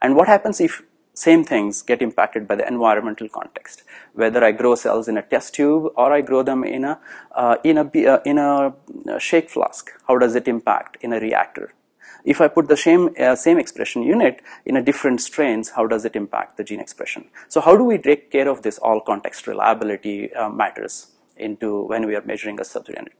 And 0.00 0.16
what 0.16 0.28
happens 0.28 0.60
if 0.60 0.82
same 1.16 1.44
things 1.44 1.80
get 1.80 2.02
impacted 2.02 2.46
by 2.46 2.56
the 2.56 2.68
environmental 2.68 3.26
context. 3.26 3.82
Whether 4.12 4.44
I 4.44 4.52
grow 4.52 4.74
cells 4.74 5.08
in 5.08 5.16
a 5.16 5.22
test 5.22 5.54
tube 5.54 5.90
or 5.96 6.12
I 6.12 6.20
grow 6.20 6.42
them 6.42 6.62
in 6.62 6.84
a, 6.84 7.00
uh, 7.32 7.56
in, 7.64 7.78
a, 7.78 7.84
uh, 7.84 8.20
in 8.26 8.36
a 8.36 8.74
shake 9.18 9.48
flask, 9.48 9.90
how 10.06 10.18
does 10.18 10.34
it 10.34 10.46
impact 10.46 10.98
in 11.00 11.14
a 11.14 11.20
reactor? 11.20 11.72
If 12.26 12.40
I 12.40 12.48
put 12.48 12.68
the 12.68 12.76
same, 12.76 13.10
uh, 13.18 13.36
same 13.36 13.58
expression 13.58 14.02
unit 14.02 14.42
in 14.66 14.76
a 14.76 14.82
different 14.82 15.20
strains, 15.22 15.70
how 15.70 15.86
does 15.86 16.04
it 16.04 16.16
impact 16.16 16.56
the 16.56 16.64
gene 16.64 16.80
expression? 16.80 17.28
So 17.48 17.60
how 17.60 17.76
do 17.76 17.84
we 17.84 17.98
take 17.98 18.30
care 18.30 18.48
of 18.48 18.62
this 18.62 18.78
all 18.78 19.00
context 19.00 19.46
reliability 19.46 20.34
uh, 20.34 20.48
matters 20.48 21.12
into 21.36 21.84
when 21.86 22.06
we 22.06 22.16
are 22.16 22.22
measuring 22.22 22.58
a 22.58 22.64
subunit? 22.64 23.14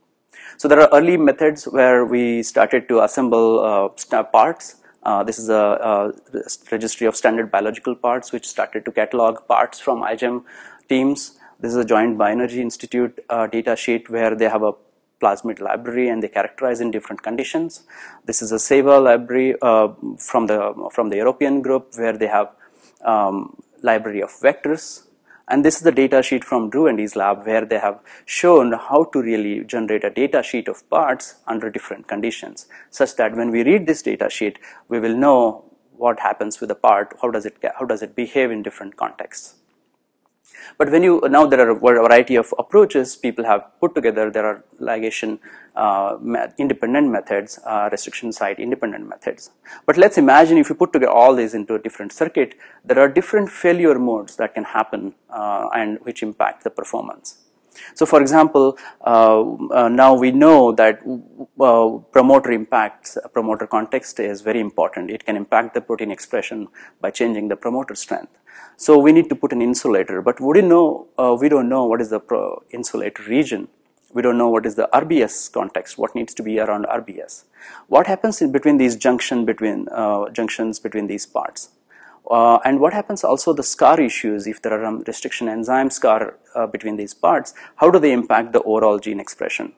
So 0.58 0.68
there 0.68 0.80
are 0.80 0.88
early 0.92 1.16
methods 1.16 1.64
where 1.64 2.04
we 2.04 2.42
started 2.42 2.88
to 2.88 3.02
assemble 3.02 3.60
uh, 3.60 4.24
parts 4.24 4.76
uh, 5.06 5.22
this 5.22 5.38
is 5.38 5.48
a, 5.48 5.54
a, 5.54 6.12
registry 6.72 7.06
of 7.06 7.14
standard 7.14 7.48
biological 7.48 7.94
parts 7.94 8.32
which 8.32 8.44
started 8.44 8.84
to 8.84 8.90
catalog 8.90 9.46
parts 9.46 9.78
from 9.78 10.02
iGEM 10.02 10.42
teams. 10.88 11.38
This 11.60 11.70
is 11.70 11.76
a 11.76 11.84
joint 11.84 12.18
Bioenergy 12.18 12.56
Institute 12.56 13.24
uh, 13.30 13.46
data 13.46 13.76
sheet 13.76 14.10
where 14.10 14.34
they 14.34 14.48
have 14.48 14.64
a 14.64 14.72
plasmid 15.20 15.60
library 15.60 16.08
and 16.08 16.22
they 16.22 16.28
characterize 16.28 16.80
in 16.80 16.90
different 16.90 17.22
conditions. 17.22 17.84
This 18.24 18.42
is 18.42 18.52
a 18.52 18.58
SEVA 18.58 19.02
library 19.02 19.54
uh, 19.62 19.88
from 20.18 20.46
the 20.46 20.90
from 20.92 21.08
the 21.08 21.16
European 21.16 21.62
group 21.62 21.94
where 21.96 22.16
they 22.16 22.26
have 22.26 22.50
um, 23.04 23.62
library 23.82 24.22
of 24.22 24.30
vectors 24.30 25.06
and 25.48 25.64
this 25.64 25.76
is 25.76 25.82
the 25.82 25.92
data 25.92 26.22
sheet 26.22 26.44
from 26.44 26.70
Drew 26.70 26.88
and 26.88 26.98
his 26.98 27.14
lab 27.14 27.46
where 27.46 27.64
they 27.64 27.78
have 27.78 28.00
shown 28.24 28.72
how 28.72 29.04
to 29.12 29.22
really 29.22 29.64
generate 29.64 30.02
a 30.02 30.10
data 30.10 30.42
sheet 30.42 30.66
of 30.66 30.88
parts 30.90 31.36
under 31.46 31.70
different 31.70 32.08
conditions 32.08 32.66
such 32.90 33.14
that 33.16 33.36
when 33.36 33.50
we 33.50 33.62
read 33.62 33.86
this 33.86 34.02
data 34.02 34.28
sheet, 34.28 34.58
we 34.88 34.98
will 34.98 35.16
know 35.16 35.64
what 35.96 36.20
happens 36.20 36.60
with 36.60 36.68
the 36.68 36.74
part, 36.74 37.14
how 37.22 37.30
does 37.30 37.46
it, 37.46 37.56
how 37.78 37.86
does 37.86 38.02
it 38.02 38.16
behave 38.16 38.50
in 38.50 38.62
different 38.62 38.96
contexts. 38.96 39.54
But 40.78 40.90
when 40.90 41.02
you, 41.02 41.22
now 41.28 41.46
there 41.46 41.60
are 41.60 41.70
a 41.70 41.78
variety 41.78 42.36
of 42.36 42.52
approaches 42.58 43.16
people 43.16 43.44
have 43.44 43.64
put 43.80 43.94
together, 43.94 44.30
there 44.30 44.46
are 44.46 44.64
ligation 44.80 45.38
uh, 45.74 46.16
independent 46.58 47.10
methods, 47.10 47.58
uh, 47.64 47.88
restriction 47.92 48.32
site 48.32 48.58
independent 48.58 49.08
methods. 49.08 49.50
But 49.84 49.96
let's 49.96 50.18
imagine 50.18 50.58
if 50.58 50.68
you 50.68 50.74
put 50.74 50.92
together 50.92 51.12
all 51.12 51.34
these 51.34 51.54
into 51.54 51.74
a 51.74 51.78
different 51.78 52.12
circuit, 52.12 52.54
there 52.84 52.98
are 52.98 53.08
different 53.08 53.50
failure 53.50 53.98
modes 53.98 54.36
that 54.36 54.54
can 54.54 54.64
happen 54.64 55.14
uh, 55.30 55.68
and 55.74 55.98
which 56.02 56.22
impact 56.22 56.64
the 56.64 56.70
performance. 56.70 57.38
So 57.94 58.06
for 58.06 58.20
example, 58.20 58.78
uh, 59.04 59.42
uh, 59.70 59.88
now 59.88 60.14
we 60.14 60.30
know 60.30 60.72
that 60.72 61.00
uh, 61.60 61.98
promoter 62.12 62.52
impacts, 62.52 63.18
promoter 63.32 63.66
context 63.66 64.18
is 64.20 64.40
very 64.40 64.60
important. 64.60 65.10
It 65.10 65.24
can 65.24 65.36
impact 65.36 65.74
the 65.74 65.80
protein 65.80 66.10
expression 66.10 66.68
by 67.00 67.10
changing 67.10 67.48
the 67.48 67.56
promoter 67.56 67.94
strength. 67.94 68.38
So 68.78 68.98
we 68.98 69.12
need 69.12 69.30
to 69.30 69.34
put 69.34 69.52
an 69.52 69.62
insulator, 69.62 70.20
but 70.20 70.38
we 70.38 70.60
don't 70.60 70.68
know, 70.68 71.06
uh, 71.18 71.34
we 71.40 71.48
don't 71.48 71.68
know 71.68 71.86
what 71.86 72.02
is 72.02 72.10
the 72.10 72.20
insulator 72.70 73.22
region. 73.22 73.68
We 74.12 74.20
don't 74.20 74.36
know 74.36 74.48
what 74.48 74.66
is 74.66 74.74
the 74.74 74.88
RBS 74.92 75.50
context, 75.50 75.96
what 75.96 76.14
needs 76.14 76.34
to 76.34 76.42
be 76.42 76.58
around 76.60 76.84
RBS. 76.84 77.44
What 77.88 78.06
happens 78.06 78.42
in 78.42 78.52
between 78.52 78.76
these 78.76 78.94
junction 78.94 79.46
between, 79.46 79.88
uh, 79.90 80.28
junctions 80.28 80.78
between 80.78 81.06
these 81.06 81.24
parts? 81.24 81.70
Uh, 82.30 82.58
and 82.66 82.80
what 82.80 82.92
happens 82.92 83.24
also 83.24 83.54
the 83.54 83.62
scar 83.62 83.98
issues 83.98 84.46
if 84.46 84.60
there 84.60 84.72
are 84.72 84.84
um, 84.84 85.02
restriction 85.06 85.48
enzyme 85.48 85.88
scar 85.88 86.36
uh, 86.54 86.66
between 86.66 86.96
these 86.96 87.14
parts, 87.14 87.54
how 87.76 87.90
do 87.90 87.98
they 87.98 88.12
impact 88.12 88.52
the 88.52 88.62
overall 88.62 88.98
gene 88.98 89.20
expression? 89.20 89.72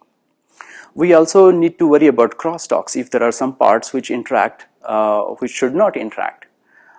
We 0.95 1.13
also 1.13 1.53
need 1.53 1.79
to 1.79 1.87
worry 1.87 2.09
about 2.09 2.37
crosstalks 2.37 2.97
if 2.97 3.11
there 3.11 3.23
are 3.23 3.31
some 3.31 3.55
parts 3.55 3.93
which 3.93 4.11
interact, 4.11 4.67
uh, 4.83 5.21
which 5.39 5.53
should 5.53 5.75
not 5.75 5.97
interact. 5.97 6.48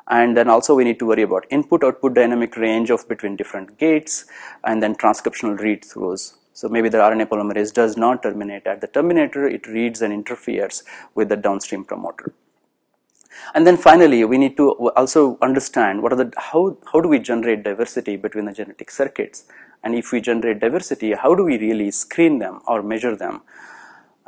And 0.10 0.36
then 0.36 0.50
also 0.50 0.74
we 0.74 0.84
need 0.84 1.00
to 1.00 1.06
worry 1.06 1.22
about 1.22 1.46
input 1.50 1.84
output 1.84 2.16
dynamic 2.16 2.58
range 2.58 2.90
of 2.90 3.08
between 3.08 3.36
different 3.36 3.78
gates 3.78 4.26
and 4.64 4.82
then 4.82 4.96
transcriptional 4.96 5.60
read 5.60 5.84
throughs. 5.84 6.34
So 6.54 6.68
maybe 6.68 6.90
the 6.90 6.98
RNA 6.98 7.28
polymerase 7.28 7.74
does 7.74 7.96
not 7.96 8.24
terminate 8.24 8.68
at 8.68 8.82
the 8.82 8.88
terminator, 8.88 9.48
it 9.48 9.68
reads 9.68 10.02
and 10.02 10.12
interferes 10.12 10.84
with 11.16 11.30
the 11.30 11.38
downstream 11.38 11.86
promoter. 11.86 12.34
And 13.54 13.66
then 13.66 13.78
finally, 13.78 14.26
we 14.26 14.38
need 14.38 14.58
to 14.58 14.72
also 14.90 15.38
understand 15.42 16.04
what 16.04 16.12
are 16.12 16.18
the, 16.18 16.34
how, 16.36 16.78
how 16.92 17.00
do 17.00 17.08
we 17.08 17.20
generate 17.20 17.64
diversity 17.64 18.18
between 18.18 18.46
the 18.46 18.52
genetic 18.52 18.92
circuits? 18.92 19.46
And 19.84 19.96
if 19.96 20.12
we 20.12 20.20
generate 20.20 20.60
diversity, 20.60 21.14
how 21.14 21.36
do 21.36 21.44
we 21.44 21.58
really 21.58 21.92
screen 21.92 22.40
them 22.40 22.60
or 22.68 22.84
measure 22.84 23.16
them? 23.16 23.42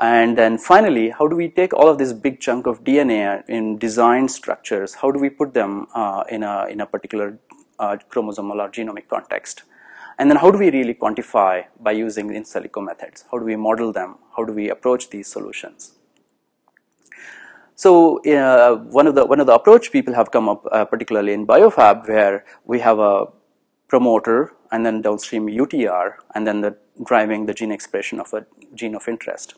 And 0.02 0.36
then 0.36 0.58
finally, 0.58 1.12
how 1.12 1.28
do 1.28 1.36
we 1.36 1.48
take 1.48 1.76
all 1.76 1.88
of 1.88 2.00
this 2.00 2.12
big 2.12 2.40
chunk 2.40 2.66
of 2.66 2.84
DNA 2.84 3.48
in 3.48 3.78
design 3.78 4.28
structures? 4.30 4.96
How 4.96 5.12
do 5.12 5.20
we 5.20 5.30
put 5.30 5.54
them 5.54 5.86
uh, 5.94 6.24
in, 6.28 6.42
a, 6.42 6.66
in 6.66 6.82
a 6.82 6.88
particular 6.88 7.38
uh, 7.78 7.98
chromosomal 8.10 8.60
or 8.60 8.70
genomic 8.70 9.08
context? 9.08 9.62
And 10.18 10.28
then 10.28 10.38
how 10.38 10.50
do 10.50 10.58
we 10.58 10.72
really 10.72 10.96
quantify 10.96 11.66
by 11.80 11.92
using 11.92 12.34
in 12.34 12.44
silico 12.44 12.84
methods? 12.84 13.26
How 13.32 13.38
do 13.38 13.46
we 13.46 13.56
model 13.56 13.94
them? 13.94 14.16
How 14.36 14.44
do 14.44 14.54
we 14.54 14.72
approach 14.72 15.12
these 15.12 15.28
solutions? 15.28 15.94
So 17.76 18.24
uh, 18.24 18.78
one 18.78 19.06
of 19.06 19.14
the 19.14 19.26
one 19.26 19.40
of 19.40 19.48
the 19.48 19.54
approach 19.54 19.92
people 19.92 20.14
have 20.16 20.32
come 20.32 20.50
up, 20.50 20.66
uh, 20.72 20.86
particularly 20.86 21.34
in 21.34 21.48
biofab, 21.48 22.08
where 22.08 22.46
we 22.66 22.80
have 22.80 23.00
a 23.00 23.26
promoter 23.88 24.54
and 24.72 24.86
then 24.86 25.02
downstream 25.02 25.48
UTR, 25.48 26.14
and 26.36 26.46
then 26.46 26.62
the 26.62 26.78
driving 27.04 27.46
the 27.48 27.54
gene 27.54 27.72
expression 27.72 28.20
of 28.20 28.34
a 28.34 28.46
gene 28.76 28.94
of 28.94 29.08
interest. 29.08 29.56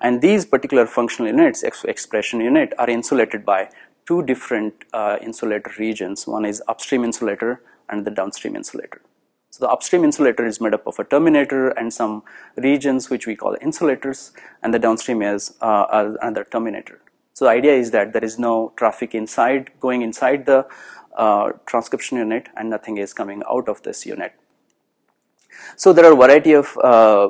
And 0.00 0.20
these 0.20 0.44
particular 0.44 0.86
functional 0.86 1.30
units, 1.30 1.64
ex 1.64 1.84
expression 1.84 2.40
unit, 2.40 2.72
are 2.78 2.88
insulated 2.88 3.44
by 3.44 3.70
two 4.06 4.22
different 4.22 4.84
uh, 4.92 5.16
insulator 5.20 5.72
regions. 5.78 6.26
One 6.26 6.44
is 6.44 6.62
upstream 6.68 7.04
insulator 7.04 7.62
and 7.88 8.04
the 8.04 8.10
downstream 8.10 8.56
insulator. 8.56 9.00
So 9.50 9.64
the 9.64 9.70
upstream 9.70 10.04
insulator 10.04 10.44
is 10.44 10.60
made 10.60 10.74
up 10.74 10.86
of 10.86 10.98
a 10.98 11.04
terminator 11.04 11.68
and 11.70 11.92
some 11.92 12.22
regions 12.56 13.08
which 13.08 13.26
we 13.26 13.34
call 13.34 13.56
insulators, 13.60 14.32
and 14.62 14.74
the 14.74 14.78
downstream 14.78 15.22
is 15.22 15.54
uh, 15.62 16.14
another 16.20 16.44
terminator. 16.44 17.00
So 17.32 17.46
the 17.46 17.52
idea 17.52 17.74
is 17.74 17.90
that 17.92 18.12
there 18.12 18.24
is 18.24 18.38
no 18.38 18.72
traffic 18.76 19.14
inside, 19.14 19.70
going 19.80 20.02
inside 20.02 20.46
the 20.46 20.66
uh, 21.16 21.52
transcription 21.64 22.18
unit, 22.18 22.48
and 22.56 22.68
nothing 22.68 22.98
is 22.98 23.14
coming 23.14 23.42
out 23.50 23.68
of 23.68 23.82
this 23.82 24.04
unit. 24.04 24.34
So 25.76 25.92
there 25.92 26.04
are 26.06 26.12
a 26.12 26.16
variety 26.16 26.52
of 26.52 26.76
uh, 26.82 27.28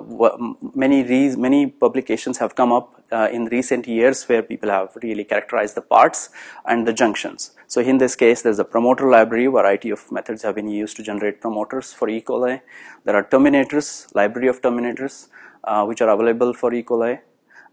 many 0.75 1.03
many 1.37 1.67
publications 1.67 2.39
have 2.39 2.55
come 2.55 2.73
up 2.73 3.03
uh, 3.13 3.29
in 3.33 3.47
recent 3.47 3.87
years 3.87 4.25
where 4.29 4.43
people 4.43 4.71
have 4.71 4.97
really 5.03 5.25
characterized 5.25 5.75
the 5.75 5.81
parts 5.81 6.31
and 6.65 6.87
the 6.87 6.93
junctions. 6.93 7.53
So 7.67 7.81
in 7.81 7.99
this 7.99 8.15
case, 8.17 8.43
there's 8.43 8.59
a 8.59 8.65
promoter 8.65 9.09
library. 9.09 9.47
Variety 9.47 9.91
of 9.91 10.11
methods 10.13 10.43
have 10.43 10.55
been 10.55 10.69
used 10.69 10.97
to 10.97 11.03
generate 11.03 11.41
promoters 11.41 11.93
for 11.93 12.09
E. 12.09 12.21
coli. 12.21 12.61
There 13.05 13.17
are 13.17 13.25
terminators, 13.25 14.15
library 14.15 14.49
of 14.49 14.61
terminators, 14.61 15.29
uh, 15.65 15.85
which 15.85 16.01
are 16.01 16.09
available 16.09 16.53
for 16.53 16.73
E. 16.73 16.83
coli. 16.83 17.21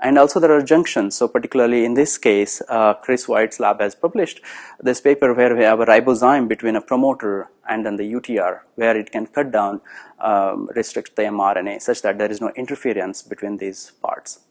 And 0.04 0.20
also 0.20 0.42
there 0.42 0.52
are 0.52 0.62
junctions. 0.62 1.16
So 1.16 1.30
particularly 1.30 1.86
in 1.86 1.94
this 1.94 2.18
case, 2.18 2.62
uh, 2.68 2.94
Chris 2.96 3.26
White's 3.26 3.60
lab 3.62 3.80
has 3.80 3.96
published 3.96 4.42
this 4.80 5.00
paper 5.00 5.34
where 5.34 5.56
we 5.56 5.64
have 5.64 5.80
a 5.80 5.86
ribozyme 5.86 6.50
between 6.50 6.76
a 6.76 6.82
promoter 6.82 7.50
and 7.70 7.86
then 7.86 7.96
the 7.96 8.04
UTR, 8.04 8.60
where 8.76 8.98
it 8.98 9.14
can 9.14 9.28
cut 9.28 9.54
down, 9.54 9.80
um, 10.20 10.70
restrict 10.76 11.16
the 11.16 11.22
mRNA 11.22 11.82
such 11.82 12.02
that 12.02 12.18
there 12.18 12.30
is 12.30 12.42
no 12.42 12.52
interference 12.58 13.24
between 13.24 13.58
these 13.58 13.92
parts. 14.02 14.42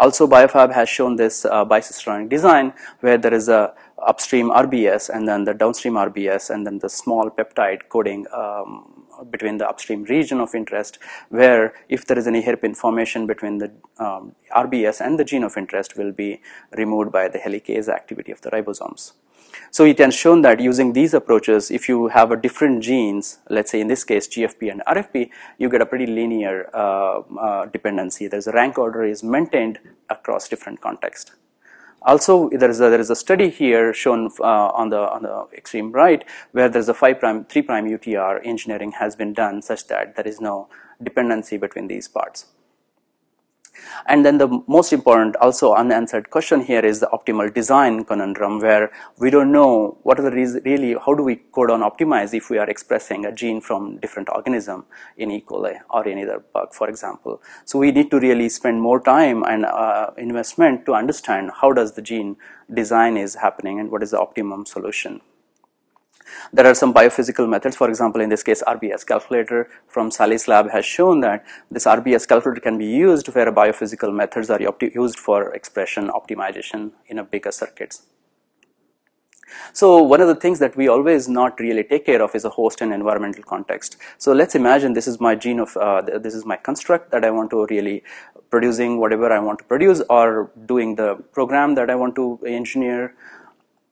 Also, 0.00 0.26
Biofab 0.26 0.72
has 0.72 0.88
shown 0.88 1.16
this 1.16 1.44
uh, 1.44 1.64
bicistronic 1.64 2.28
design 2.28 2.72
where 2.98 3.18
there 3.18 3.34
is 3.34 3.48
a 3.48 3.72
upstream 4.04 4.50
RBS 4.50 5.08
and 5.08 5.28
then 5.28 5.44
the 5.44 5.54
downstream 5.54 5.94
RBS 5.94 6.50
and 6.50 6.66
then 6.66 6.78
the 6.78 6.88
small 6.88 7.30
peptide 7.30 7.88
coding 7.90 8.26
um, 8.32 8.99
between 9.30 9.58
the 9.58 9.68
upstream 9.68 10.04
region 10.04 10.40
of 10.40 10.54
interest, 10.54 10.98
where 11.28 11.74
if 11.88 12.06
there 12.06 12.18
is 12.18 12.26
any 12.26 12.42
hairpin 12.42 12.74
formation 12.74 13.26
between 13.26 13.58
the 13.58 13.70
um, 13.98 14.34
RBS 14.54 15.04
and 15.04 15.18
the 15.18 15.24
gene 15.24 15.44
of 15.44 15.56
interest 15.56 15.96
will 15.96 16.12
be 16.12 16.40
removed 16.76 17.12
by 17.12 17.28
the 17.28 17.38
helicase 17.38 17.88
activity 17.88 18.32
of 18.32 18.40
the 18.42 18.50
ribosomes. 18.50 19.12
So 19.70 19.84
it 19.84 19.98
has 19.98 20.14
shown 20.14 20.42
that 20.42 20.60
using 20.60 20.92
these 20.92 21.14
approaches, 21.14 21.70
if 21.70 21.88
you 21.88 22.08
have 22.08 22.30
a 22.30 22.36
different 22.36 22.82
genes, 22.82 23.38
let's 23.48 23.70
say 23.70 23.80
in 23.80 23.88
this 23.88 24.04
case 24.04 24.26
GFP 24.28 24.70
and 24.70 24.82
RFP, 24.86 25.30
you 25.58 25.68
get 25.68 25.80
a 25.80 25.86
pretty 25.86 26.06
linear 26.06 26.68
uh, 26.74 27.20
uh, 27.40 27.66
dependency. 27.66 28.26
There's 28.26 28.46
a 28.46 28.52
rank 28.52 28.78
order 28.78 29.04
is 29.04 29.22
maintained 29.22 29.78
across 30.08 30.48
different 30.48 30.80
contexts. 30.80 31.32
Also, 32.02 32.48
there 32.50 32.70
is 32.70 32.80
a, 32.80 32.88
there 32.88 33.00
is 33.00 33.10
a 33.10 33.16
study 33.16 33.50
here 33.50 33.92
shown 33.92 34.30
uh, 34.40 34.68
on 34.68 34.88
the 34.88 34.98
on 34.98 35.22
the 35.22 35.46
extreme 35.54 35.92
right 35.92 36.24
where 36.52 36.68
there 36.68 36.80
is 36.80 36.88
a 36.88 36.94
5 36.94 37.20
prime 37.20 37.44
3 37.44 37.62
prime 37.62 37.86
UTR 37.86 38.40
engineering 38.44 38.92
has 38.92 39.16
been 39.16 39.34
done 39.34 39.60
such 39.60 39.86
that 39.88 40.16
there 40.16 40.26
is 40.26 40.40
no 40.40 40.68
dependency 41.02 41.58
between 41.58 41.88
these 41.88 42.08
parts. 42.08 42.46
And 44.06 44.24
then 44.24 44.38
the 44.38 44.62
most 44.66 44.92
important 44.92 45.36
also 45.36 45.74
unanswered 45.74 46.30
question 46.30 46.60
here 46.62 46.80
is 46.80 47.00
the 47.00 47.08
optimal 47.08 47.52
design 47.52 48.04
conundrum 48.04 48.60
where 48.60 48.90
we 49.18 49.30
don't 49.30 49.52
know 49.52 49.98
what 50.02 50.18
are 50.18 50.22
the 50.22 50.30
reason, 50.30 50.62
really, 50.64 50.94
how 50.94 51.14
do 51.14 51.22
we 51.22 51.36
codon 51.52 51.88
optimize 51.88 52.34
if 52.34 52.50
we 52.50 52.58
are 52.58 52.68
expressing 52.68 53.24
a 53.24 53.32
gene 53.32 53.60
from 53.60 53.98
different 53.98 54.28
organism 54.28 54.86
in 55.16 55.30
E. 55.30 55.44
coli 55.46 55.78
or 55.90 56.06
any 56.06 56.24
other 56.24 56.42
bug, 56.52 56.72
for 56.72 56.88
example. 56.88 57.42
So 57.64 57.78
we 57.78 57.92
need 57.92 58.10
to 58.10 58.20
really 58.20 58.48
spend 58.48 58.80
more 58.80 59.00
time 59.00 59.42
and 59.44 59.64
uh, 59.64 60.10
investment 60.16 60.86
to 60.86 60.94
understand 60.94 61.50
how 61.60 61.72
does 61.72 61.92
the 61.92 62.02
gene 62.02 62.36
design 62.72 63.16
is 63.16 63.34
happening 63.36 63.80
and 63.80 63.90
what 63.90 64.02
is 64.02 64.12
the 64.12 64.20
optimum 64.20 64.66
solution. 64.66 65.20
There 66.52 66.66
are 66.66 66.74
some 66.74 66.92
biophysical 66.92 67.48
methods, 67.48 67.76
for 67.76 67.88
example, 67.88 68.20
in 68.20 68.28
this 68.28 68.42
case, 68.42 68.62
RBS 68.66 69.06
calculator 69.06 69.68
from 69.88 70.10
Sally's 70.10 70.48
lab 70.48 70.70
has 70.70 70.84
shown 70.84 71.20
that 71.20 71.44
this 71.70 71.84
RBS 71.84 72.26
calculator 72.26 72.60
can 72.60 72.78
be 72.78 72.86
used 72.86 73.28
where 73.28 73.50
biophysical 73.52 74.14
methods 74.14 74.50
are 74.50 74.60
used 74.80 75.18
for 75.18 75.54
expression 75.54 76.08
optimization 76.08 76.92
in 77.06 77.18
a 77.18 77.24
bigger 77.24 77.52
circuits. 77.52 78.06
So 79.72 80.02
one 80.02 80.20
of 80.20 80.28
the 80.28 80.34
things 80.34 80.58
that 80.58 80.76
we 80.76 80.88
always 80.88 81.28
not 81.28 81.58
really 81.60 81.84
take 81.84 82.06
care 82.06 82.22
of 82.22 82.34
is 82.34 82.44
a 82.44 82.50
host 82.50 82.80
and 82.80 82.92
environmental 82.92 83.42
context. 83.42 83.96
So 84.18 84.32
let's 84.32 84.54
imagine 84.54 84.92
this 84.92 85.08
is 85.08 85.20
my 85.20 85.34
gene 85.34 85.60
of, 85.60 85.76
uh, 85.76 86.02
this 86.02 86.34
is 86.34 86.44
my 86.44 86.56
construct 86.56 87.10
that 87.12 87.24
I 87.24 87.30
want 87.30 87.50
to 87.50 87.66
really 87.66 88.02
producing 88.50 88.98
whatever 88.98 89.32
I 89.32 89.38
want 89.38 89.58
to 89.60 89.64
produce 89.64 90.02
or 90.10 90.50
doing 90.66 90.96
the 90.96 91.16
program 91.32 91.74
that 91.76 91.90
I 91.90 91.94
want 91.94 92.14
to 92.16 92.38
engineer 92.46 93.14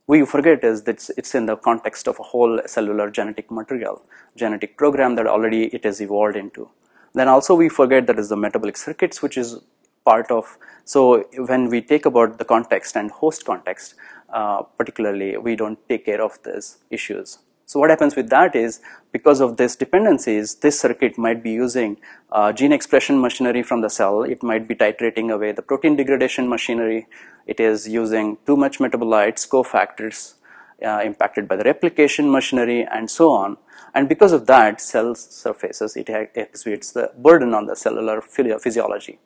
we 0.08 0.24
forget 0.24 0.64
is 0.64 0.82
that 0.84 1.08
it's 1.18 1.34
in 1.34 1.44
the 1.46 1.56
context 1.56 2.08
of 2.08 2.18
a 2.18 2.22
whole 2.22 2.60
cellular 2.66 3.10
genetic 3.10 3.50
material, 3.50 4.02
genetic 4.36 4.76
program 4.78 5.16
that 5.16 5.26
already 5.26 5.64
it 5.66 5.84
has 5.84 6.00
evolved 6.00 6.34
into. 6.34 6.70
Then 7.14 7.28
also 7.28 7.54
we 7.54 7.68
forget 7.68 8.06
that 8.06 8.18
is 8.18 8.30
the 8.30 8.36
metabolic 8.36 8.78
circuits 8.78 9.22
which 9.22 9.36
is 9.36 9.60
part 10.06 10.30
of, 10.30 10.56
so 10.84 11.24
when 11.50 11.68
we 11.68 11.82
take 11.82 12.06
about 12.06 12.38
the 12.38 12.44
context 12.46 12.96
and 12.96 13.10
host 13.10 13.44
context, 13.44 13.94
uh, 14.30 14.62
particularly 14.62 15.36
we 15.36 15.54
don't 15.56 15.78
take 15.90 16.06
care 16.06 16.22
of 16.22 16.38
these 16.42 16.78
issues. 16.90 17.38
So 17.68 17.78
what 17.78 17.90
happens 17.90 18.16
with 18.16 18.30
that 18.30 18.56
is 18.56 18.80
because 19.12 19.42
of 19.42 19.58
this 19.58 19.76
dependencies, 19.76 20.54
this 20.54 20.80
circuit 20.80 21.18
might 21.18 21.42
be 21.42 21.50
using 21.50 21.98
uh, 22.32 22.50
gene 22.50 22.72
expression 22.72 23.20
machinery 23.20 23.62
from 23.62 23.82
the 23.82 23.90
cell. 23.90 24.22
It 24.22 24.42
might 24.42 24.66
be 24.66 24.74
titrating 24.74 25.30
away 25.30 25.52
the 25.52 25.60
protein 25.60 25.94
degradation 25.94 26.48
machinery. 26.48 27.08
It 27.46 27.60
is 27.60 27.86
using 27.86 28.38
too 28.46 28.56
much 28.56 28.78
metabolites, 28.78 29.46
cofactors 29.46 30.36
uh, 30.82 31.02
impacted 31.04 31.46
by 31.46 31.56
the 31.56 31.64
replication 31.64 32.32
machinery 32.32 32.86
and 32.90 33.10
so 33.10 33.32
on. 33.32 33.58
And 33.94 34.08
because 34.08 34.32
of 34.32 34.46
that, 34.46 34.80
cell 34.80 35.14
surfaces, 35.14 35.94
it 35.94 36.08
exhibits 36.34 36.92
the 36.92 37.12
burden 37.18 37.52
on 37.52 37.66
the 37.66 37.76
cellular 37.76 38.22
physiology. 38.22 39.18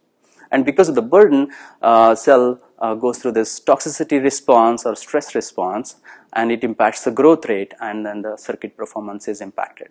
And 0.53 0.65
because 0.65 0.89
of 0.89 0.95
the 0.95 1.03
burden, 1.03 1.51
uh, 1.81 2.15
cell 2.15 2.61
uh, 2.79 2.95
goes 2.95 3.19
through 3.19 3.33
this 3.33 3.59
toxicity 3.59 4.23
response 4.23 4.87
or 4.87 4.95
stress 4.95 5.35
response 5.35 5.97
and 6.35 6.53
it 6.53 6.63
impacts 6.63 7.03
the 7.05 7.11
growth 7.11 7.47
rate 7.47 7.75
and 7.81 8.07
then 8.07 8.23
the 8.23 8.37
circuit 8.37 8.77
performance 8.77 9.27
is 9.27 9.41
impacted. 9.41 9.89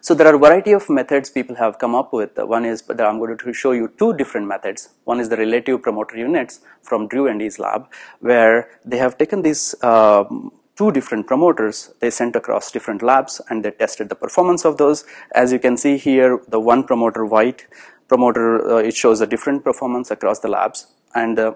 So 0.00 0.14
there 0.14 0.26
are 0.26 0.34
a 0.34 0.38
variety 0.38 0.72
of 0.72 0.88
methods 0.90 1.30
people 1.30 1.56
have 1.56 1.78
come 1.78 1.94
up 1.94 2.12
with. 2.12 2.36
One 2.36 2.64
is 2.64 2.82
that 2.82 3.00
I'm 3.00 3.18
going 3.18 3.38
to 3.38 3.52
show 3.52 3.72
you 3.72 3.92
two 3.98 4.12
different 4.14 4.46
methods. 4.46 4.90
One 5.04 5.20
is 5.20 5.28
the 5.28 5.36
relative 5.36 5.82
promoter 5.82 6.16
units 6.16 6.60
from 6.82 7.08
Drew 7.08 7.26
and 7.26 7.40
his 7.40 7.58
lab, 7.58 7.88
where 8.20 8.68
they 8.84 8.98
have 8.98 9.16
taken 9.18 9.42
these 9.42 9.74
um, 9.82 10.52
two 10.76 10.92
different 10.92 11.26
promoters 11.26 11.94
they 12.00 12.10
sent 12.10 12.36
across 12.36 12.70
different 12.70 13.02
labs 13.02 13.40
and 13.48 13.64
they 13.64 13.70
tested 13.70 14.08
the 14.08 14.14
performance 14.14 14.64
of 14.64 14.76
those. 14.76 15.04
As 15.32 15.50
you 15.52 15.58
can 15.58 15.76
see 15.76 15.96
here, 15.96 16.40
the 16.48 16.60
one 16.60 16.84
promoter 16.84 17.24
white 17.24 17.66
promoter, 18.08 18.70
uh, 18.70 18.76
it 18.76 18.94
shows 18.94 19.20
a 19.20 19.26
different 19.26 19.64
performance 19.64 20.10
across 20.10 20.40
the 20.40 20.48
labs 20.48 20.86
and 21.14 21.38
uh, 21.38 21.54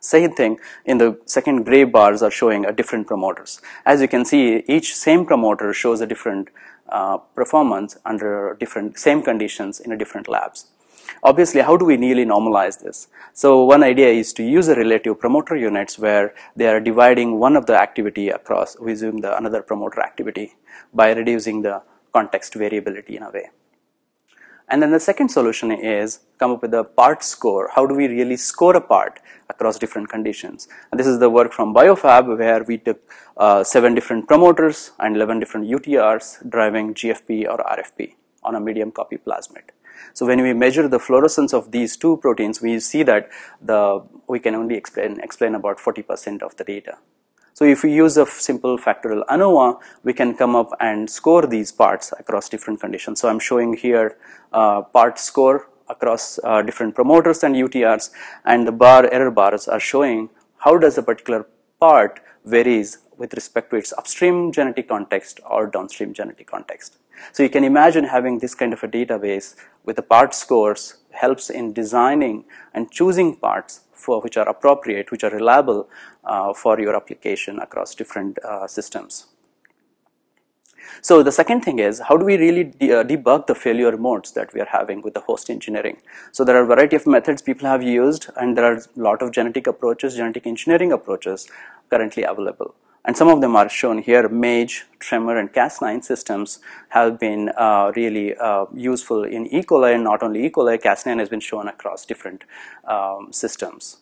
same 0.00 0.32
thing 0.32 0.58
in 0.84 0.98
the 0.98 1.18
second 1.24 1.64
gray 1.64 1.84
bars 1.84 2.22
are 2.22 2.30
showing 2.30 2.64
a 2.64 2.72
different 2.72 3.06
promoters. 3.06 3.60
As 3.84 4.00
you 4.00 4.08
can 4.08 4.24
see, 4.24 4.62
each 4.68 4.94
same 4.94 5.26
promoter 5.26 5.72
shows 5.72 6.00
a 6.00 6.06
different 6.06 6.48
uh, 6.88 7.18
performance 7.34 7.96
under 8.04 8.56
different 8.60 8.98
same 8.98 9.22
conditions 9.22 9.80
in 9.80 9.90
a 9.92 9.96
different 9.96 10.28
labs. 10.28 10.66
Obviously, 11.22 11.60
how 11.60 11.76
do 11.76 11.84
we 11.84 11.96
nearly 11.96 12.24
normalize 12.24 12.80
this? 12.80 13.08
So 13.32 13.64
one 13.64 13.82
idea 13.82 14.08
is 14.08 14.32
to 14.34 14.42
use 14.42 14.68
a 14.68 14.76
relative 14.76 15.18
promoter 15.18 15.56
units 15.56 15.98
where 15.98 16.34
they 16.54 16.68
are 16.68 16.80
dividing 16.80 17.38
one 17.38 17.56
of 17.56 17.66
the 17.66 17.74
activity 17.74 18.28
across, 18.28 18.78
we 18.78 18.92
assume 18.92 19.18
the 19.18 19.36
another 19.36 19.62
promoter 19.62 20.00
activity 20.00 20.54
by 20.94 21.12
reducing 21.12 21.62
the 21.62 21.82
context 22.12 22.54
variability 22.54 23.16
in 23.16 23.22
a 23.22 23.30
way. 23.30 23.50
And 24.68 24.82
then 24.82 24.90
the 24.90 24.98
second 24.98 25.28
solution 25.28 25.70
is 25.70 26.20
come 26.38 26.50
up 26.50 26.62
with 26.62 26.74
a 26.74 26.82
part 26.82 27.22
score. 27.22 27.70
How 27.74 27.86
do 27.86 27.94
we 27.94 28.08
really 28.08 28.36
score 28.36 28.76
a 28.76 28.80
part 28.80 29.20
across 29.48 29.78
different 29.78 30.08
conditions? 30.08 30.66
And 30.90 30.98
this 30.98 31.06
is 31.06 31.20
the 31.20 31.30
work 31.30 31.52
from 31.52 31.72
BioFab 31.72 32.36
where 32.36 32.64
we 32.64 32.78
took 32.78 33.00
uh, 33.36 33.62
seven 33.62 33.94
different 33.94 34.26
promoters 34.26 34.90
and 34.98 35.14
11 35.14 35.38
different 35.38 35.68
UTRs 35.68 36.50
driving 36.50 36.94
GFP 36.94 37.48
or 37.48 37.58
RFP 37.58 38.14
on 38.42 38.56
a 38.56 38.60
medium 38.60 38.90
copy 38.90 39.18
plasmid. 39.18 39.70
So 40.14 40.26
when 40.26 40.42
we 40.42 40.52
measure 40.52 40.88
the 40.88 40.98
fluorescence 40.98 41.52
of 41.52 41.70
these 41.70 41.96
two 41.96 42.16
proteins, 42.16 42.60
we 42.60 42.80
see 42.80 43.02
that 43.04 43.30
the 43.62 44.02
we 44.28 44.40
can 44.40 44.54
only 44.54 44.74
explain 44.74 45.20
explain 45.20 45.54
about 45.54 45.78
40% 45.78 46.42
of 46.42 46.56
the 46.56 46.64
data. 46.64 46.98
So 47.56 47.64
if 47.64 47.82
we 47.84 47.90
use 47.90 48.18
a 48.18 48.26
simple 48.26 48.76
factorial 48.76 49.24
ANOVA, 49.30 49.80
we 50.04 50.12
can 50.12 50.34
come 50.36 50.54
up 50.54 50.72
and 50.78 51.08
score 51.08 51.46
these 51.46 51.72
parts 51.72 52.12
across 52.18 52.50
different 52.50 52.80
conditions. 52.82 53.18
So 53.18 53.30
I'm 53.30 53.38
showing 53.38 53.72
here 53.72 54.18
uh, 54.52 54.82
part 54.82 55.18
score 55.18 55.70
across 55.88 56.38
uh, 56.44 56.60
different 56.60 56.94
promoters 56.94 57.42
and 57.42 57.54
UTRs 57.54 58.10
and 58.44 58.68
the 58.68 58.72
bar 58.72 59.08
error 59.10 59.30
bars 59.30 59.68
are 59.68 59.80
showing 59.80 60.28
how 60.58 60.76
does 60.76 60.98
a 60.98 61.02
particular 61.02 61.46
part 61.80 62.20
varies 62.44 62.98
with 63.18 63.34
respect 63.34 63.70
to 63.70 63.76
its 63.76 63.92
upstream 63.92 64.52
genetic 64.52 64.88
context 64.88 65.40
or 65.48 65.66
downstream 65.66 66.12
genetic 66.12 66.46
context. 66.46 66.98
So 67.32 67.42
you 67.42 67.48
can 67.48 67.64
imagine 67.64 68.04
having 68.04 68.38
this 68.38 68.54
kind 68.54 68.72
of 68.72 68.82
a 68.82 68.88
database 68.88 69.54
with 69.84 69.96
the 69.96 70.02
part 70.02 70.34
scores 70.34 70.98
helps 71.12 71.48
in 71.48 71.72
designing 71.72 72.44
and 72.74 72.90
choosing 72.90 73.36
parts 73.36 73.80
for 73.92 74.20
which 74.20 74.36
are 74.36 74.48
appropriate, 74.48 75.10
which 75.10 75.24
are 75.24 75.30
reliable 75.30 75.88
uh, 76.24 76.52
for 76.52 76.78
your 76.78 76.94
application 76.94 77.58
across 77.58 77.94
different 77.94 78.38
uh, 78.44 78.66
systems. 78.66 79.26
So 81.02 81.22
the 81.22 81.32
second 81.32 81.62
thing 81.62 81.78
is 81.78 82.00
how 82.08 82.16
do 82.16 82.24
we 82.24 82.36
really 82.36 82.64
de 82.64 82.92
uh, 82.92 83.02
debug 83.04 83.46
the 83.46 83.54
failure 83.54 83.96
modes 83.96 84.32
that 84.32 84.52
we 84.54 84.60
are 84.60 84.68
having 84.70 85.02
with 85.02 85.14
the 85.14 85.20
host 85.20 85.50
engineering? 85.50 85.98
So 86.32 86.44
there 86.44 86.56
are 86.56 86.62
a 86.62 86.66
variety 86.66 86.96
of 86.96 87.06
methods 87.06 87.42
people 87.42 87.68
have 87.68 87.82
used 87.82 88.28
and 88.36 88.56
there 88.56 88.64
are 88.64 88.76
a 88.76 88.82
lot 88.96 89.22
of 89.22 89.32
genetic 89.32 89.66
approaches, 89.66 90.16
genetic 90.16 90.46
engineering 90.46 90.92
approaches 90.92 91.48
currently 91.90 92.22
available. 92.22 92.74
And 93.06 93.16
some 93.16 93.28
of 93.28 93.40
them 93.40 93.54
are 93.54 93.68
shown 93.68 93.98
here, 93.98 94.28
MAGE, 94.28 94.84
Tremor, 94.98 95.38
and 95.38 95.52
Cas9 95.52 96.02
systems 96.04 96.58
have 96.88 97.20
been 97.20 97.50
uh, 97.56 97.92
really 97.94 98.36
uh, 98.36 98.66
useful 98.74 99.22
in 99.22 99.46
E. 99.46 99.62
coli, 99.62 99.94
and 99.94 100.02
not 100.02 100.24
only 100.24 100.44
E. 100.44 100.50
coli, 100.50 100.76
Cas9 100.82 101.20
has 101.20 101.28
been 101.28 101.38
shown 101.38 101.68
across 101.68 102.04
different 102.04 102.42
um, 102.84 103.28
systems. 103.30 103.98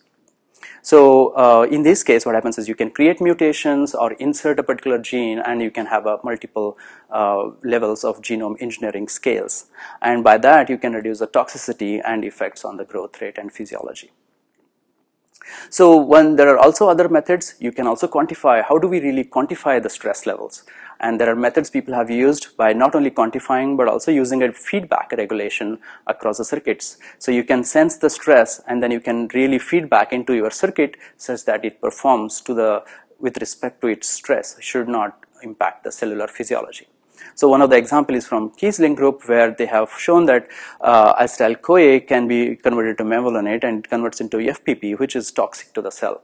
So 0.81 1.35
uh, 1.35 1.67
in 1.69 1.83
this 1.83 2.03
case, 2.03 2.25
what 2.25 2.33
happens 2.33 2.57
is 2.57 2.67
you 2.67 2.75
can 2.75 2.89
create 2.89 3.21
mutations 3.21 3.93
or 3.93 4.13
insert 4.13 4.59
a 4.59 4.63
particular 4.63 4.97
gene 4.97 5.39
and 5.39 5.61
you 5.61 5.69
can 5.69 5.85
have 5.85 6.07
a 6.07 6.17
multiple 6.23 6.77
uh, 7.11 7.51
levels 7.63 8.03
of 8.03 8.21
genome 8.21 8.55
engineering 8.59 9.07
scales. 9.07 9.65
And 10.01 10.23
by 10.23 10.37
that, 10.39 10.69
you 10.69 10.77
can 10.77 10.93
reduce 10.93 11.19
the 11.19 11.27
toxicity 11.27 12.01
and 12.03 12.23
effects 12.25 12.65
on 12.65 12.77
the 12.77 12.85
growth 12.85 13.21
rate 13.21 13.37
and 13.37 13.51
physiology. 13.51 14.11
So 15.69 15.97
when 15.97 16.35
there 16.35 16.49
are 16.49 16.57
also 16.57 16.89
other 16.89 17.09
methods, 17.09 17.55
you 17.59 17.71
can 17.71 17.87
also 17.87 18.07
quantify, 18.07 18.63
how 18.63 18.77
do 18.77 18.87
we 18.87 18.99
really 18.99 19.23
quantify 19.23 19.81
the 19.81 19.89
stress 19.89 20.25
levels? 20.25 20.63
And 20.99 21.19
there 21.19 21.29
are 21.29 21.35
methods 21.35 21.69
people 21.69 21.93
have 21.93 22.09
used 22.09 22.55
by 22.57 22.73
not 22.73 22.95
only 22.95 23.11
quantifying, 23.11 23.77
but 23.77 23.87
also 23.87 24.11
using 24.11 24.41
a 24.43 24.51
feedback 24.51 25.11
regulation 25.11 25.79
across 26.07 26.37
the 26.37 26.45
circuits. 26.45 26.97
So 27.19 27.31
you 27.31 27.43
can 27.43 27.63
sense 27.63 27.97
the 27.97 28.09
stress 28.09 28.61
and 28.67 28.81
then 28.81 28.91
you 28.91 28.99
can 28.99 29.27
really 29.33 29.59
feedback 29.59 30.13
into 30.13 30.33
your 30.33 30.51
circuit 30.51 30.97
such 31.17 31.45
that 31.45 31.65
it 31.65 31.81
performs 31.81 32.41
to 32.41 32.53
the, 32.53 32.83
with 33.19 33.37
respect 33.37 33.81
to 33.81 33.87
its 33.87 34.07
stress, 34.07 34.55
should 34.61 34.87
not 34.87 35.25
impact 35.43 35.83
the 35.83 35.91
cellular 35.91 36.27
physiology. 36.27 36.87
So 37.35 37.49
one 37.49 37.61
of 37.61 37.69
the 37.69 37.75
examples 37.75 38.19
is 38.19 38.27
from 38.27 38.51
Kiesling 38.51 38.95
group 38.95 39.27
where 39.27 39.51
they 39.51 39.65
have 39.65 39.91
shown 39.97 40.25
that 40.27 40.47
uh, 40.79 41.13
acetyl 41.15 41.61
CoA 41.61 41.99
can 41.99 42.29
be 42.29 42.55
converted 42.55 42.97
to 42.99 43.03
mevalonate 43.03 43.65
and 43.65 43.87
converts 43.87 44.21
into 44.21 44.37
FPP, 44.37 44.97
which 44.97 45.17
is 45.17 45.31
toxic 45.31 45.73
to 45.73 45.81
the 45.81 45.91
cell. 45.91 46.23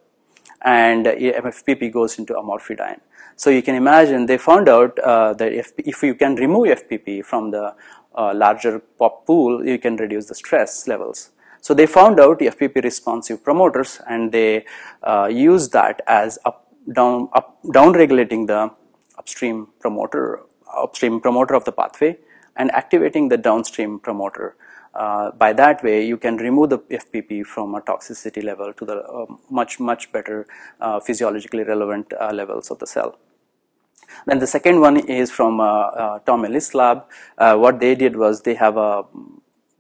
And 0.62 1.06
FPP 1.06 1.92
goes 1.92 2.18
into 2.18 2.34
amorphidine. 2.34 3.02
So 3.36 3.50
you 3.50 3.62
can 3.62 3.76
imagine 3.76 4.26
they 4.26 4.38
found 4.38 4.70
out 4.70 4.98
uh, 5.00 5.34
that 5.34 5.52
if, 5.52 5.74
if 5.78 6.02
you 6.02 6.16
can 6.16 6.36
remove 6.36 6.80
FPP 6.80 7.26
from 7.26 7.52
the 7.52 7.76
uh, 8.16 8.34
larger 8.34 8.80
pop 8.80 9.26
pool, 9.26 9.66
you 9.66 9.80
can 9.80 9.98
reduce 9.98 10.28
the 10.28 10.36
stress 10.36 10.88
levels. 10.88 11.32
So 11.60 11.74
they 11.74 11.88
found 11.88 12.20
out 12.20 12.40
FPP 12.40 12.84
responsive 12.84 13.44
promoters 13.44 14.00
and 14.08 14.32
they 14.32 14.66
uh, 15.04 15.30
used 15.32 15.74
that 15.74 16.02
as 16.08 16.40
up, 16.46 16.68
down, 16.92 17.30
up, 17.34 17.58
down 17.74 17.94
regulating 17.94 18.46
the 18.46 18.72
upstream 19.18 19.68
promoter, 19.80 20.42
upstream 20.78 21.20
promoter 21.20 21.54
of 21.54 21.66
the 21.66 21.72
pathway 21.72 22.18
and 22.56 22.72
activating 22.72 23.30
the 23.30 23.38
downstream 23.38 24.00
promoter. 24.00 24.56
Uh, 24.94 25.32
by 25.32 25.54
that 25.54 25.84
way, 25.84 26.06
you 26.06 26.18
can 26.18 26.38
remove 26.38 26.70
the 26.70 26.80
FPP 26.80 27.46
from 27.46 27.76
a 27.76 27.82
toxicity 27.82 28.44
level 28.44 28.74
to 28.74 28.86
the 28.86 28.98
uh, 28.98 29.26
much, 29.50 29.80
much 29.80 30.12
better 30.12 30.46
uh, 30.82 31.00
physiologically 31.00 31.64
relevant 31.64 32.12
uh, 32.20 32.32
levels 32.34 32.70
of 32.70 32.80
the 32.80 32.88
cell. 32.88 33.18
Then 34.26 34.40
the 34.40 34.48
second 34.48 34.82
one 34.82 34.98
is 34.98 35.32
from 35.32 35.62
uh, 35.62 35.64
uh, 35.64 36.20
Tom 36.20 36.44
Ellis 36.44 36.76
lab. 36.76 37.06
what 37.38 37.80
they 37.80 37.96
did 37.96 38.18
was 38.18 38.42
they 38.42 38.56
have 38.56 38.76
a 38.76 39.06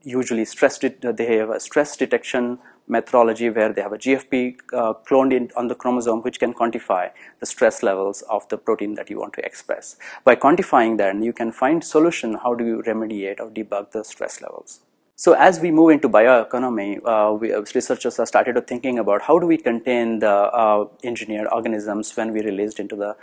usually 0.03 0.45
stress 0.45 0.79
they 0.79 1.37
have 1.37 1.49
a 1.49 1.59
stress 1.59 1.95
detection 1.95 2.57
methodology 2.87 3.49
where 3.49 3.71
they 3.71 3.81
have 3.81 3.93
a 3.93 3.97
GFP 3.97 4.57
uh, 4.73 4.93
cloned 5.07 5.33
in 5.33 5.49
on 5.55 5.67
the 5.67 5.75
chromosome 5.75 6.21
which 6.21 6.39
can 6.39 6.53
quantify 6.53 7.09
the 7.39 7.45
stress 7.45 7.81
levels 7.83 8.21
of 8.23 8.47
the 8.49 8.57
protein 8.57 8.95
that 8.95 9.09
you 9.09 9.19
want 9.19 9.33
to 9.33 9.45
express. 9.45 9.97
By 10.23 10.35
quantifying 10.35 10.97
that, 10.97 11.15
you 11.21 11.33
can 11.33 11.51
find 11.51 11.83
solution 11.83 12.35
how 12.35 12.53
do 12.53 12.65
you 12.65 12.83
remediate 12.85 13.39
or 13.39 13.49
debug 13.49 13.91
the 13.91 14.03
stress 14.03 14.41
levels. 14.41 14.81
So 15.15 15.33
as 15.33 15.59
we 15.59 15.69
move 15.69 15.91
into 15.91 16.09
bioeconomy, 16.09 16.99
uh, 17.05 17.33
we, 17.33 17.53
uh, 17.53 17.61
researchers 17.75 18.17
have 18.17 18.27
started 18.27 18.65
thinking 18.65 18.97
about 18.97 19.21
how 19.21 19.37
do 19.37 19.45
we 19.45 19.55
contain 19.55 20.17
the 20.17 20.31
uh, 20.31 20.87
engineered 21.03 21.47
organisms 21.51 22.17
when 22.17 22.33
we 22.33 22.41
released 22.41 22.79
into 22.79 22.95
the 22.95 23.15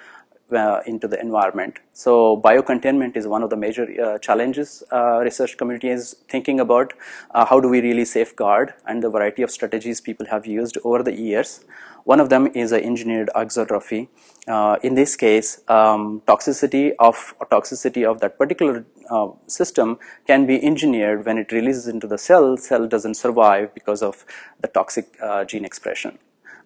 uh, 0.53 0.81
into 0.87 1.07
the 1.09 1.21
environment. 1.21 1.79
So 1.93 2.41
biocontainment 2.45 3.17
is 3.17 3.27
one 3.27 3.43
of 3.43 3.51
the 3.51 3.57
major 3.57 3.87
uh, 4.01 4.19
challenges 4.19 4.83
uh, 4.93 5.19
research 5.21 5.57
community 5.57 5.89
is 5.89 6.17
thinking 6.29 6.61
about. 6.61 6.93
Uh, 7.33 7.45
how 7.45 7.61
do 7.61 7.69
we 7.69 7.81
really 7.81 8.05
safeguard 8.05 8.75
and 8.87 9.03
the 9.03 9.11
variety 9.11 9.43
of 9.43 9.51
strategies 9.51 10.01
people 10.01 10.27
have 10.27 10.47
used 10.47 10.79
over 10.85 11.03
the 11.03 11.13
years. 11.13 11.65
One 12.05 12.21
of 12.21 12.31
them 12.31 12.47
is 12.55 12.73
engineered 12.73 13.29
auxotrophy. 13.35 14.09
Uh, 14.47 14.77
in 14.83 14.95
this 14.95 15.15
case, 15.17 15.61
um, 15.69 16.23
toxicity 16.27 16.93
of 16.99 17.35
toxicity 17.51 18.11
of 18.11 18.21
that 18.21 18.39
particular 18.39 18.87
uh, 19.11 19.29
system 19.47 19.99
can 20.27 20.47
be 20.47 20.63
engineered 20.65 21.27
when 21.27 21.37
it 21.37 21.53
releases 21.53 21.87
into 21.87 22.07
the 22.07 22.17
cell. 22.17 22.57
Cell 22.57 22.87
doesn't 22.87 23.15
survive 23.15 23.75
because 23.75 24.03
of 24.03 24.25
the 24.63 24.69
toxic 24.69 25.19
gene 25.47 25.67
expression. 25.67 26.19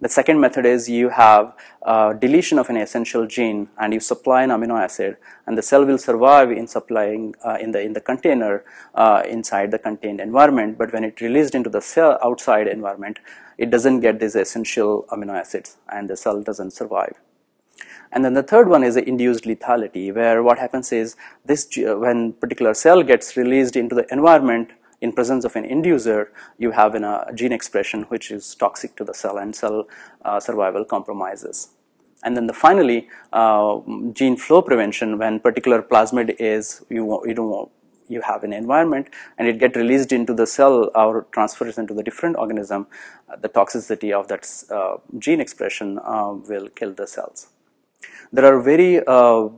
The 0.03 0.09
second 0.09 0.41
method 0.41 0.67
is 0.67 0.89
you 0.91 1.11
have 1.11 1.55
uh, 1.83 2.13
deletion 2.15 2.59
of 2.59 2.69
an 2.69 2.77
essential 2.77 3.25
gene 3.25 3.69
and 3.79 3.95
you 3.95 4.01
supply 4.01 4.43
an 4.43 4.51
amino 4.51 4.77
acid 4.77 5.17
and 5.47 5.57
the 5.57 5.63
cell 5.63 5.85
will 5.85 5.97
survive 5.97 6.51
in 6.51 6.67
supplying 6.67 7.37
uh, 7.47 7.59
in 7.61 7.71
the 7.71 7.81
in 7.81 7.93
the 7.93 8.01
container 8.01 8.65
uh, 8.97 9.23
inside 9.29 9.71
the 9.71 9.79
contained 9.79 10.21
environment 10.21 10.77
but 10.77 10.93
when 10.93 11.05
it 11.05 11.21
released 11.21 11.55
into 11.55 11.71
the 11.71 11.81
cell 11.81 12.19
outside 12.21 12.67
environment 12.67 13.21
it 13.59 13.71
doesn't 13.71 14.01
get 14.01 14.19
these 14.19 14.35
essential 14.35 15.07
amino 15.11 15.39
acids 15.39 15.77
and 15.89 16.11
the 16.11 16.17
cell 16.17 16.43
doesn't 16.43 16.73
survive. 16.73 17.15
And 18.11 18.25
then 18.25 18.35
the 18.35 18.43
third 18.43 18.69
one 18.69 18.83
is 18.83 18.97
induced 18.97 19.45
lethality, 19.45 20.15
where 20.15 20.43
what 20.43 20.59
happens 20.59 20.93
is 20.93 21.17
this 21.45 21.69
when 21.77 22.33
particular 22.35 22.75
cell 22.75 23.05
gets 23.05 23.37
released 23.37 23.77
into 23.77 23.95
the 23.95 24.07
environment, 24.13 24.73
in 25.03 25.13
presence 25.13 25.45
of 25.45 25.57
an 25.57 25.65
inducer, 25.65 26.29
you 26.59 26.71
have 26.71 26.95
a 26.95 27.31
gene 27.35 27.53
expression 27.53 28.03
which 28.05 28.31
is 28.31 28.55
toxic 28.55 28.97
to 28.97 29.05
the 29.05 29.13
cell 29.13 29.37
and 29.37 29.55
cell 29.55 29.89
uh, 30.25 30.39
survival 30.39 30.85
compromises. 30.85 31.71
And 32.25 32.37
then 32.37 32.47
the 32.47 32.55
finally, 32.55 33.09
uh, 33.33 33.81
gene 34.13 34.37
flow 34.37 34.63
prevention 34.63 35.19
when 35.19 35.41
particular 35.41 35.83
plasmid 35.83 36.37
is, 36.39 36.85
you, 36.89 37.21
you 37.27 37.35
don't 37.35 37.71
you 38.09 38.21
have 38.21 38.45
an 38.45 38.53
environment 38.53 39.09
and 39.39 39.49
it 39.49 39.59
get 39.59 39.75
released 39.75 40.13
into 40.13 40.35
the 40.35 40.47
cell 40.47 40.91
or 40.95 41.27
transfers 41.33 41.79
into 41.79 41.95
the 41.95 42.03
different 42.03 42.37
organism, 42.37 42.87
uh, 43.29 43.37
the 43.37 43.49
toxicity 43.49 44.13
of 44.13 44.29
that 44.29 44.47
uh, 44.71 44.97
gene 45.19 45.41
expression 45.41 45.99
uh, 46.05 46.33
will 46.49 46.69
kill 46.69 46.93
the 46.93 47.07
cells. 47.07 47.49
There 48.33 48.45
are 48.45 48.61
very 48.61 49.05
uh, 49.07 49.49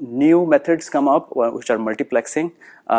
new 0.00 0.46
methods 0.46 0.88
come 0.88 1.08
up 1.08 1.28
which 1.34 1.70
are 1.70 1.78
multiplexing. 1.78 2.52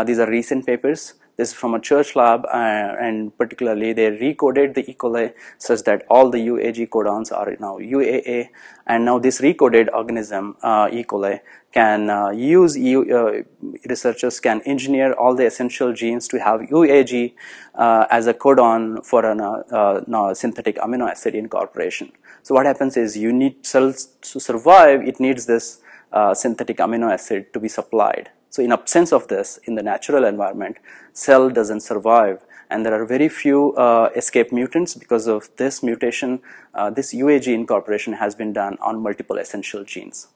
these 0.05 0.19
are 0.19 0.29
recent 0.29 0.65
papers. 0.65 1.15
This 1.37 1.49
is 1.49 1.53
from 1.53 1.73
a 1.73 1.81
church 1.81 2.15
lab, 2.15 2.45
uh, 2.45 2.95
and 2.97 3.37
particularly 3.37 3.91
they 3.91 4.09
recoded 4.09 4.73
the 4.73 4.89
E. 4.89 4.93
coli 4.93 5.33
such 5.57 5.83
that 5.83 6.05
all 6.09 6.29
the 6.29 6.37
UAG 6.37 6.87
codons 6.87 7.29
are 7.29 7.57
now 7.59 7.77
UAA, 7.77 8.49
and 8.87 9.03
now 9.03 9.19
this 9.19 9.41
recoded 9.41 9.89
organism, 9.93 10.55
uh, 10.63 10.87
E. 10.89 11.03
coli, 11.03 11.41
can 11.73 12.09
uh, 12.09 12.29
use 12.29 12.77
uh, 12.77 13.43
researchers 13.89 14.39
can 14.39 14.61
engineer 14.61 15.11
all 15.13 15.35
the 15.35 15.45
essential 15.45 15.91
genes 15.91 16.29
to 16.29 16.39
have 16.39 16.61
UAG 16.61 17.33
uh, 17.75 18.05
as 18.09 18.27
a 18.27 18.33
codon 18.33 19.05
for 19.05 19.25
a 19.25 19.35
uh, 19.35 20.33
synthetic 20.33 20.77
amino 20.77 21.09
acid 21.09 21.35
incorporation. 21.35 22.13
So 22.43 22.55
what 22.55 22.65
happens 22.65 22.95
is 22.95 23.17
you 23.17 23.33
need 23.33 23.65
cells 23.65 24.05
to 24.31 24.39
survive, 24.39 25.05
it 25.05 25.19
needs 25.19 25.47
this 25.47 25.81
synthetic 26.33 26.77
amino 26.77 27.11
acid 27.11 27.51
to 27.51 27.59
be 27.59 27.67
supplied. 27.67 28.29
So 28.55 28.63
in 28.63 28.71
absence 28.71 29.11
of 29.11 29.27
this 29.27 29.59
in 29.65 29.75
the 29.75 29.83
natural 29.83 30.23
environment, 30.23 30.77
cell 31.11 31.49
doesn't 31.49 31.81
survive 31.81 32.45
and 32.69 32.85
there 32.85 32.93
are 32.93 33.05
very 33.05 33.27
few 33.27 33.73
uh, 33.73 34.11
escape 34.15 34.53
mutants 34.53 34.95
because 34.95 35.27
of 35.27 35.49
this 35.57 35.83
mutation, 35.83 36.39
uh, 36.73 36.89
this 36.89 37.13
UAG 37.13 37.53
incorporation 37.53 38.13
has 38.13 38.33
been 38.33 38.53
done 38.53 38.77
on 38.81 39.03
multiple 39.03 39.37
essential 39.39 39.83
genes. 39.83 40.29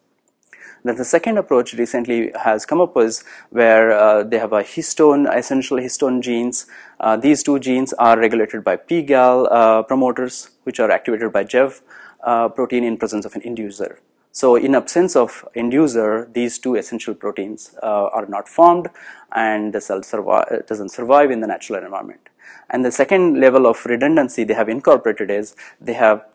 Then 0.84 0.97
the 0.97 1.05
second 1.05 1.38
approach 1.38 1.73
recently 1.75 2.34
has 2.43 2.65
come 2.65 2.82
up 2.82 2.97
is 2.97 3.23
where 3.51 3.93
uh, 3.93 4.23
they 4.23 4.38
have 4.38 4.51
a 4.51 4.63
histone, 4.63 5.34
essential 5.34 5.77
histone 5.77 6.21
genes. 6.21 6.67
Uh, 6.99 7.15
these 7.15 7.41
two 7.41 7.58
genes 7.58 7.93
are 7.93 8.19
regulated 8.19 8.65
by 8.65 8.75
PGAL 8.75 9.47
uh, 9.49 9.84
promoters, 9.84 10.49
which 10.63 10.82
are 10.82 10.91
activated 10.91 11.32
by 11.32 11.45
JEV 11.45 11.82
uh, 12.25 12.49
protein 12.49 12.84
in 12.84 12.97
presence 12.97 13.23
of 13.23 13.34
an 13.36 13.41
inducer. 13.43 13.99
So 14.32 14.56
in 14.56 14.76
absence 14.76 15.15
of 15.15 15.48
inducer, 15.56 16.32
these 16.34 16.60
two 16.60 16.76
essential 16.76 17.15
proteins 17.15 17.76
uh, 17.82 18.08
are 18.08 18.26
not 18.28 18.48
formed 18.48 18.89
and 19.32 19.74
the 19.74 19.82
cell 19.82 20.04
survive, 20.04 20.65
doesn't 20.68 20.89
survive 20.89 21.32
in 21.32 21.42
the 21.42 21.48
natural 21.48 21.84
environment. 21.84 22.30
And 22.70 22.86
the 22.86 22.92
second 22.92 23.39
level 23.39 23.65
of 23.65 23.84
redundancy 23.86 24.44
they 24.44 24.54
have 24.54 24.70
incorporated 24.70 25.32
is 25.32 25.56
they 25.82 25.94
have 25.94 26.26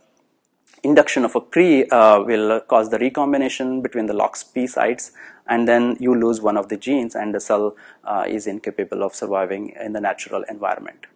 induction 0.83 1.25
of 1.25 1.35
a 1.35 1.41
Cre 1.41 1.85
uh, 1.91 2.23
will 2.25 2.61
cause 2.61 2.91
the 2.91 2.99
recombination 2.99 3.81
between 3.81 4.07
the 4.07 4.13
LOXP 4.13 4.69
sites 4.69 5.13
and 5.47 5.67
then 5.67 5.97
you 6.01 6.15
lose 6.15 6.41
one 6.41 6.57
of 6.57 6.69
the 6.69 6.77
genes 6.77 7.15
and 7.15 7.35
the 7.35 7.41
cell 7.41 7.77
uh, 8.05 8.25
is 8.27 8.47
incapable 8.47 9.03
of 9.03 9.15
surviving 9.15 9.75
in 9.81 9.93
the 9.93 10.01
natural 10.01 10.45
environment. 10.49 11.07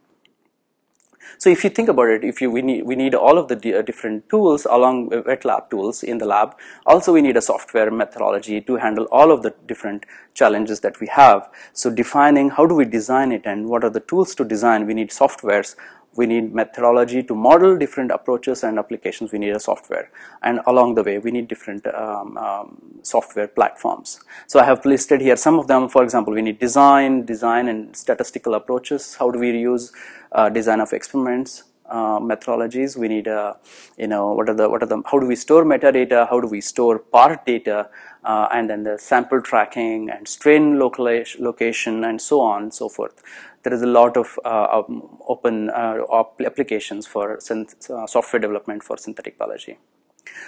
So 1.36 1.50
if 1.50 1.64
you 1.64 1.70
think 1.70 1.88
about 1.88 2.08
it, 2.08 2.24
if 2.24 2.40
you 2.40 2.50
we 2.50 2.62
need 2.62 2.84
we 2.84 2.96
need 2.96 3.14
all 3.14 3.38
of 3.38 3.48
the 3.48 3.78
uh, 3.78 3.82
different 3.82 4.28
tools 4.28 4.66
along 4.70 5.10
wet 5.26 5.44
lab 5.44 5.68
tools 5.70 6.02
in 6.02 6.18
the 6.18 6.26
lab. 6.26 6.56
Also, 6.86 7.12
we 7.12 7.20
need 7.20 7.36
a 7.36 7.42
software 7.42 7.90
methodology 7.90 8.60
to 8.62 8.76
handle 8.76 9.06
all 9.12 9.30
of 9.30 9.42
the 9.42 9.54
different 9.66 10.06
challenges 10.34 10.80
that 10.80 11.00
we 11.00 11.08
have. 11.08 11.48
So 11.72 11.90
defining 11.90 12.50
how 12.50 12.66
do 12.66 12.74
we 12.74 12.84
design 12.84 13.32
it 13.32 13.42
and 13.44 13.68
what 13.68 13.84
are 13.84 13.90
the 13.90 14.00
tools 14.00 14.34
to 14.36 14.44
design. 14.44 14.86
We 14.86 14.94
need 14.94 15.10
softwares 15.10 15.74
we 16.16 16.26
need 16.26 16.52
methodology 16.54 17.22
to 17.22 17.34
model 17.34 17.76
different 17.76 18.10
approaches 18.10 18.64
and 18.64 18.78
applications. 18.78 19.32
We 19.32 19.38
need 19.38 19.54
a 19.54 19.60
software. 19.60 20.10
And 20.42 20.60
along 20.66 20.94
the 20.94 21.02
way 21.02 21.18
we 21.18 21.30
need 21.30 21.48
different 21.48 21.86
um, 21.94 22.36
um, 22.38 22.98
software 23.02 23.48
platforms. 23.48 24.20
So 24.46 24.58
i 24.60 24.64
have 24.64 24.84
listed 24.84 25.20
here 25.20 25.36
some 25.36 25.58
of 25.58 25.66
them. 25.68 25.88
For 25.88 26.02
example 26.02 26.34
we 26.34 26.42
need 26.42 26.58
design 26.58 27.24
design 27.24 27.68
and 27.68 27.94
statistical 27.96 28.54
approaches. 28.54 29.16
How 29.16 29.30
do 29.30 29.38
we 29.38 29.50
use 29.58 29.92
uh, 30.32 30.48
design 30.48 30.80
of 30.80 30.92
experiments 30.92 31.64
uh, 31.88 32.18
methodologies. 32.18 32.96
We 32.96 33.08
need 33.08 33.28
uh, 33.28 33.54
you 33.96 34.06
know 34.06 34.32
what 34.32 34.48
are 34.48 34.54
the 34.54 34.68
what 34.68 34.82
are 34.82 34.86
the 34.86 35.02
how 35.10 35.18
do 35.18 35.26
we 35.26 35.36
store 35.36 35.64
metadata? 35.64 36.28
How 36.28 36.40
do 36.40 36.48
we 36.48 36.60
store 36.60 36.98
part 36.98 37.46
data? 37.46 37.88
Uh, 38.24 38.48
and 38.52 38.68
then 38.68 38.82
the 38.82 38.98
sample 38.98 39.40
tracking 39.40 40.10
and 40.10 40.28
strain 40.28 40.78
location 40.78 42.04
and 42.04 42.20
so 42.20 42.40
on 42.40 42.64
and 42.64 42.74
so 42.74 42.88
forth. 42.88 43.22
There 43.62 43.72
is 43.72 43.82
a 43.82 43.86
lot 43.86 44.16
of 44.16 44.38
uh, 44.44 44.82
um, 44.88 45.18
open 45.26 45.70
uh, 45.70 46.04
applications 46.44 47.06
for 47.06 47.38
uh, 47.38 48.06
software 48.06 48.40
development 48.40 48.82
for 48.82 48.96
synthetic 48.96 49.38
biology. 49.38 49.78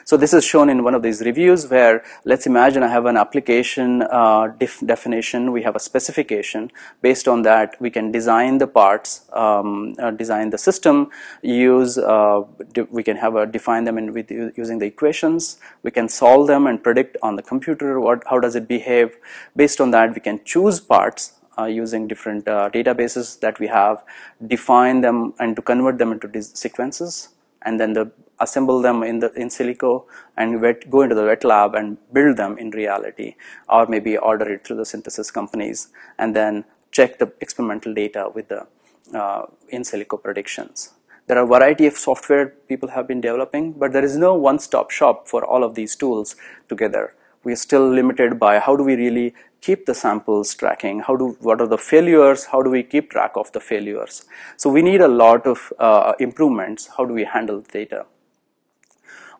So 0.05 0.17
this 0.17 0.33
is 0.33 0.45
shown 0.45 0.69
in 0.69 0.83
one 0.83 0.95
of 0.95 1.03
these 1.03 1.21
reviews 1.21 1.69
where 1.69 2.03
let's 2.25 2.47
imagine 2.47 2.83
I 2.83 2.89
have 2.89 3.07
an 3.07 3.17
application 3.17 4.03
uh, 4.03 4.49
def 4.59 4.81
definition, 4.85 5.53
we 5.53 5.63
have 5.63 5.77
a 5.77 5.81
specification. 5.81 6.71
Based 7.03 7.29
on 7.29 7.43
that, 7.43 7.81
we 7.81 7.91
can 7.91 8.11
design 8.11 8.59
the 8.59 8.67
parts, 8.67 9.29
um, 9.33 9.95
uh, 9.99 10.11
design 10.11 10.51
the 10.51 10.59
system, 10.59 11.11
use, 11.43 11.99
uh, 11.99 12.43
we 12.91 13.03
can 13.03 13.17
have 13.17 13.37
a, 13.37 13.47
define 13.47 13.85
them 13.85 13.99
in, 13.99 14.13
with 14.13 14.31
using 14.31 14.79
the 14.79 14.87
equations, 14.87 15.59
we 15.83 15.91
can 15.91 16.09
solve 16.09 16.47
them 16.47 16.67
and 16.67 16.83
predict 16.83 17.17
on 17.23 17.37
the 17.37 17.43
computer 17.43 18.01
what, 18.01 18.23
how 18.29 18.41
does 18.41 18.57
it 18.57 18.67
behave. 18.67 19.17
Based 19.55 19.81
on 19.81 19.91
that, 19.93 20.15
we 20.15 20.21
can 20.21 20.41
choose 20.45 20.81
parts 20.81 21.35
uh, 21.59 21.65
using 21.65 22.09
different 22.09 22.49
uh, 22.49 22.71
databases 22.71 23.39
that 23.41 23.59
we 23.59 23.67
have, 23.67 24.03
define 24.47 25.01
them 25.03 25.35
and 25.39 25.57
to 25.57 25.63
convert 25.63 25.99
them 25.99 26.13
into 26.13 26.43
sequences 26.43 27.31
and 27.63 27.79
then 27.79 27.93
the 27.93 28.11
assemble 28.41 28.81
them 28.83 29.03
in 29.03 29.19
the 29.21 29.33
in 29.35 29.49
silico 29.49 30.05
and 30.37 30.61
wet, 30.61 30.89
go 30.91 31.03
into 31.03 31.15
the 31.15 31.25
wet 31.25 31.45
lab 31.45 31.75
and 31.75 31.99
build 32.13 32.37
them 32.37 32.57
in 32.59 32.71
reality 32.71 33.35
or 33.69 33.87
maybe 33.87 34.17
order 34.17 34.51
it 34.53 34.65
through 34.65 34.77
the 34.77 34.85
synthesis 34.85 35.31
companies 35.31 35.89
and 36.19 36.35
then 36.35 36.65
check 36.91 37.19
the 37.19 37.33
experimental 37.41 37.95
data 37.95 38.31
with 38.35 38.49
the 38.49 38.67
uh, 39.15 39.47
in 39.69 39.83
silico 39.83 40.23
predictions. 40.23 40.93
There 41.27 41.39
are 41.39 41.45
a 41.45 41.47
variety 41.47 41.87
of 41.87 41.97
software 41.97 42.47
people 42.69 42.89
have 42.89 43.07
been 43.07 43.21
developing, 43.21 43.73
but 43.73 43.93
there 43.93 44.05
is 44.05 44.17
no 44.17 44.35
one-stop 44.35 44.91
shop 44.91 45.29
for 45.29 45.45
all 45.45 45.63
of 45.63 45.75
these 45.77 45.95
tools 45.95 46.35
together. 46.69 47.15
We 47.45 47.53
are 47.53 47.57
still 47.57 47.89
limited 47.89 48.39
by 48.39 48.59
how 48.59 48.75
do 48.77 48.83
we 48.83 48.97
really 48.97 49.35
keep 49.61 49.87
the 49.87 49.95
samples 49.95 50.55
tracking? 50.55 51.01
How 51.01 51.17
do, 51.17 51.37
what 51.41 51.61
are 51.61 51.67
the 51.67 51.79
failures? 51.79 52.47
How 52.47 52.63
do 52.63 52.71
we 52.71 52.83
keep 52.83 53.11
track 53.11 53.33
of 53.37 53.53
the 53.53 53.61
failures? 53.61 54.25
So 54.57 54.71
we 54.71 54.83
need 54.83 55.01
a 55.01 55.09
lot 55.09 55.47
of 55.47 55.73
uh, 55.79 56.15
improvements. 56.19 56.89
How 56.97 57.05
do 57.05 57.15
we 57.15 57.25
handle 57.25 57.61
the 57.61 57.69
data? 57.71 58.07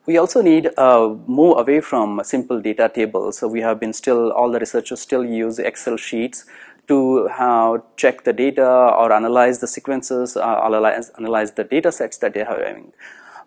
We 0.07 0.17
also 0.17 0.41
need 0.41 0.71
uh, 0.79 1.15
move 1.27 1.59
away 1.59 1.81
from 1.81 2.23
simple 2.25 2.61
data 2.61 2.91
tables. 2.93 3.39
So 3.39 3.49
we 3.49 3.61
have 3.61 3.79
been 3.79 3.93
still, 3.93 4.33
all 4.33 4.51
the 4.51 4.59
researchers 4.59 5.01
still 5.01 5.25
use 5.25 5.59
Excel 5.59 5.97
sheets 5.97 6.47
to 6.89 7.29
uh, 7.29 7.79
check 7.97 8.25
the 8.25 8.33
data 8.33 8.67
or 8.67 9.13
analyze 9.13 9.61
the 9.61 9.67
sequences, 9.67 10.37
uh, 10.37 10.61
analyze, 10.65 11.11
analyze 11.19 11.53
the 11.53 11.65
data 11.65 11.93
sets 11.93 12.17
that 12.19 12.35
they 12.35 12.41
are 12.41 12.47
having. 12.47 12.93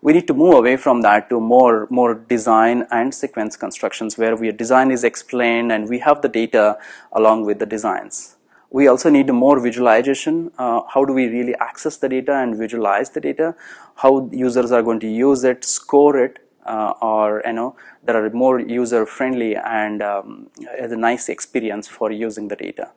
We 0.00 0.12
need 0.12 0.26
to 0.28 0.34
move 0.34 0.54
away 0.54 0.76
from 0.76 1.02
that 1.02 1.28
to 1.30 1.40
more, 1.40 1.88
more 1.90 2.14
design 2.14 2.86
and 2.90 3.12
sequence 3.12 3.56
constructions 3.56 4.16
where 4.16 4.36
we 4.36 4.52
design 4.52 4.90
is 4.90 5.02
explained 5.02 5.72
and 5.72 5.88
we 5.88 5.98
have 6.00 6.22
the 6.22 6.28
data 6.28 6.78
along 7.12 7.46
with 7.46 7.58
the 7.58 7.66
designs. 7.66 8.36
We 8.70 8.86
also 8.88 9.08
need 9.08 9.32
more 9.32 9.60
visualization. 9.60 10.52
Uh, 10.58 10.82
how 10.92 11.04
do 11.04 11.12
we 11.12 11.26
really 11.28 11.54
access 11.56 11.96
the 11.96 12.08
data 12.08 12.34
and 12.34 12.56
visualize 12.56 13.10
the 13.10 13.20
data? 13.20 13.54
How 13.96 14.28
users 14.32 14.72
are 14.72 14.82
going 14.82 15.00
to 15.00 15.08
use 15.08 15.44
it, 15.44 15.64
score 15.64 16.18
it, 16.18 16.43
uh, 16.64 16.94
or 17.00 17.42
you 17.46 17.52
know 17.52 17.76
that 18.04 18.16
are 18.16 18.30
more 18.30 18.60
user 18.60 19.06
friendly 19.06 19.56
and 19.56 20.02
um, 20.02 20.50
a 20.78 20.88
nice 20.96 21.28
experience 21.28 21.88
for 21.88 22.10
using 22.10 22.48
the 22.48 22.56
data. 22.56 22.90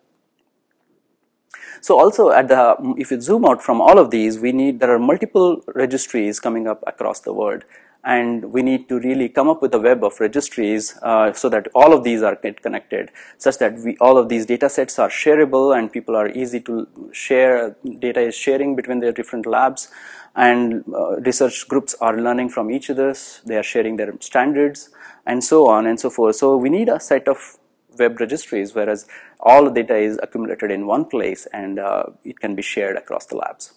So 1.81 1.99
also 1.99 2.31
at 2.31 2.47
the 2.47 2.75
if 2.97 3.11
you 3.11 3.21
zoom 3.21 3.45
out 3.45 3.61
from 3.61 3.81
all 3.81 3.99
of 3.99 4.11
these, 4.11 4.39
we 4.39 4.51
need 4.51 4.79
there 4.79 4.93
are 4.93 4.99
multiple 4.99 5.61
registries 5.75 6.39
coming 6.39 6.67
up 6.67 6.83
across 6.87 7.19
the 7.21 7.33
world 7.33 7.63
and 8.03 8.45
we 8.53 8.61
need 8.61 8.87
to 8.89 8.99
really 8.99 9.27
come 9.27 9.49
up 9.49 9.61
with 9.61 9.73
a 9.73 9.79
web 9.79 10.03
of 10.03 10.19
registries 10.19 10.97
uh, 11.01 11.33
so 11.33 11.49
that 11.49 11.67
all 11.75 11.93
of 11.93 12.03
these 12.03 12.21
are 12.21 12.35
connected 12.35 13.11
such 13.37 13.57
that 13.57 13.73
we, 13.79 13.97
all 13.99 14.17
of 14.17 14.29
these 14.29 14.45
data 14.45 14.69
sets 14.69 14.97
are 14.97 15.09
shareable 15.09 15.77
and 15.77 15.91
people 15.91 16.15
are 16.15 16.29
easy 16.29 16.59
to 16.59 16.87
share 17.11 17.75
data 17.99 18.21
is 18.21 18.35
sharing 18.35 18.75
between 18.75 18.99
their 18.99 19.11
different 19.11 19.45
labs 19.45 19.89
and 20.37 20.83
uh, 20.93 21.19
research 21.29 21.67
groups 21.67 21.95
are 21.99 22.15
learning 22.17 22.49
from 22.55 22.71
each 22.71 22.89
others 22.89 23.41
they 23.45 23.57
are 23.57 23.63
sharing 23.63 23.97
their 23.97 24.13
standards 24.19 24.89
and 25.25 25.43
so 25.43 25.67
on 25.67 25.85
and 25.85 25.99
so 25.99 26.09
forth 26.09 26.35
so 26.35 26.55
we 26.55 26.69
need 26.69 26.89
a 26.89 26.99
set 26.99 27.27
of 27.27 27.57
web 27.99 28.19
registries 28.19 28.75
whereas 28.75 29.07
all 29.39 29.65
the 29.65 29.71
data 29.71 29.97
is 29.97 30.19
accumulated 30.21 30.71
in 30.71 30.85
one 30.85 31.03
place 31.03 31.47
and 31.51 31.79
uh, 31.79 32.03
it 32.23 32.39
can 32.39 32.55
be 32.55 32.61
shared 32.61 32.95
across 32.95 33.25
the 33.25 33.35
labs 33.35 33.73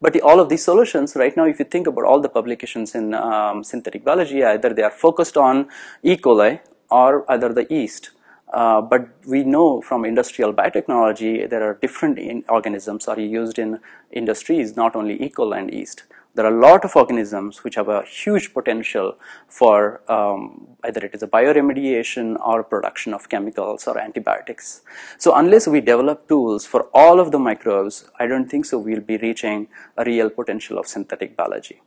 but 0.00 0.20
all 0.20 0.40
of 0.40 0.48
these 0.50 0.62
solutions 0.62 1.16
right 1.16 1.34
now, 1.36 1.46
if 1.46 1.58
you 1.58 1.64
think 1.64 1.86
about 1.86 2.04
all 2.04 2.20
the 2.20 2.28
publications 2.28 2.94
in 2.94 3.14
um, 3.14 3.64
synthetic 3.64 4.04
biology, 4.04 4.44
either 4.44 4.74
they 4.74 4.82
are 4.82 4.90
focused 4.90 5.36
on 5.36 5.68
E. 6.02 6.16
coli 6.16 6.60
or 6.90 7.30
either 7.30 7.52
the 7.52 7.66
yeast. 7.70 8.10
Uh, 8.52 8.80
but 8.80 9.08
we 9.26 9.42
know 9.42 9.80
from 9.80 10.04
industrial 10.04 10.52
biotechnology 10.52 11.48
there 11.50 11.62
are 11.68 11.74
different 11.74 12.44
organisms 12.48 13.08
are 13.08 13.18
used 13.18 13.58
in 13.58 13.80
industries, 14.12 14.76
not 14.76 14.94
only 14.94 15.20
E. 15.22 15.32
and 15.38 15.72
yeast 15.72 16.04
there 16.36 16.44
are 16.44 16.54
a 16.54 16.60
lot 16.60 16.84
of 16.84 16.94
organisms 16.94 17.64
which 17.64 17.76
have 17.76 17.88
a 17.88 18.02
huge 18.04 18.52
potential 18.52 19.16
for 19.48 20.02
um, 20.12 20.76
either 20.84 21.00
it 21.06 21.14
is 21.14 21.22
a 21.22 21.26
bioremediation 21.26 22.36
or 22.46 22.62
production 22.62 23.14
of 23.14 23.28
chemicals 23.30 23.86
or 23.86 23.98
antibiotics. 23.98 24.82
So 25.16 25.34
unless 25.34 25.66
we 25.66 25.80
develop 25.80 26.28
tools 26.28 26.66
for 26.66 26.88
all 26.92 27.20
of 27.20 27.32
the 27.32 27.38
microbes, 27.38 28.10
I 28.18 28.26
don't 28.26 28.50
think 28.50 28.66
so 28.66 28.78
we'll 28.78 29.00
be 29.00 29.16
reaching 29.16 29.68
a 29.96 30.04
real 30.04 30.28
potential 30.28 30.78
of 30.78 30.86
synthetic 30.86 31.36
biology. 31.36 31.80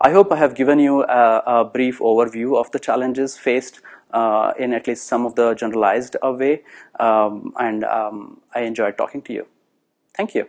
I 0.00 0.10
hope 0.12 0.32
I 0.32 0.36
have 0.36 0.54
given 0.54 0.78
you 0.78 1.04
a, 1.04 1.42
a 1.46 1.64
brief 1.64 1.98
overview 1.98 2.58
of 2.58 2.70
the 2.70 2.78
challenges 2.78 3.38
faced 3.38 3.80
uh, 4.12 4.52
in 4.58 4.72
at 4.72 4.86
least 4.86 5.04
some 5.06 5.26
of 5.26 5.34
the 5.34 5.54
generalized 5.54 6.16
way, 6.22 6.62
um, 6.98 7.52
and 7.58 7.84
um, 7.84 8.40
I 8.54 8.60
enjoyed 8.62 8.96
talking 8.98 9.22
to 9.22 9.32
you. 9.32 9.46
Thank 10.14 10.34
you. 10.34 10.48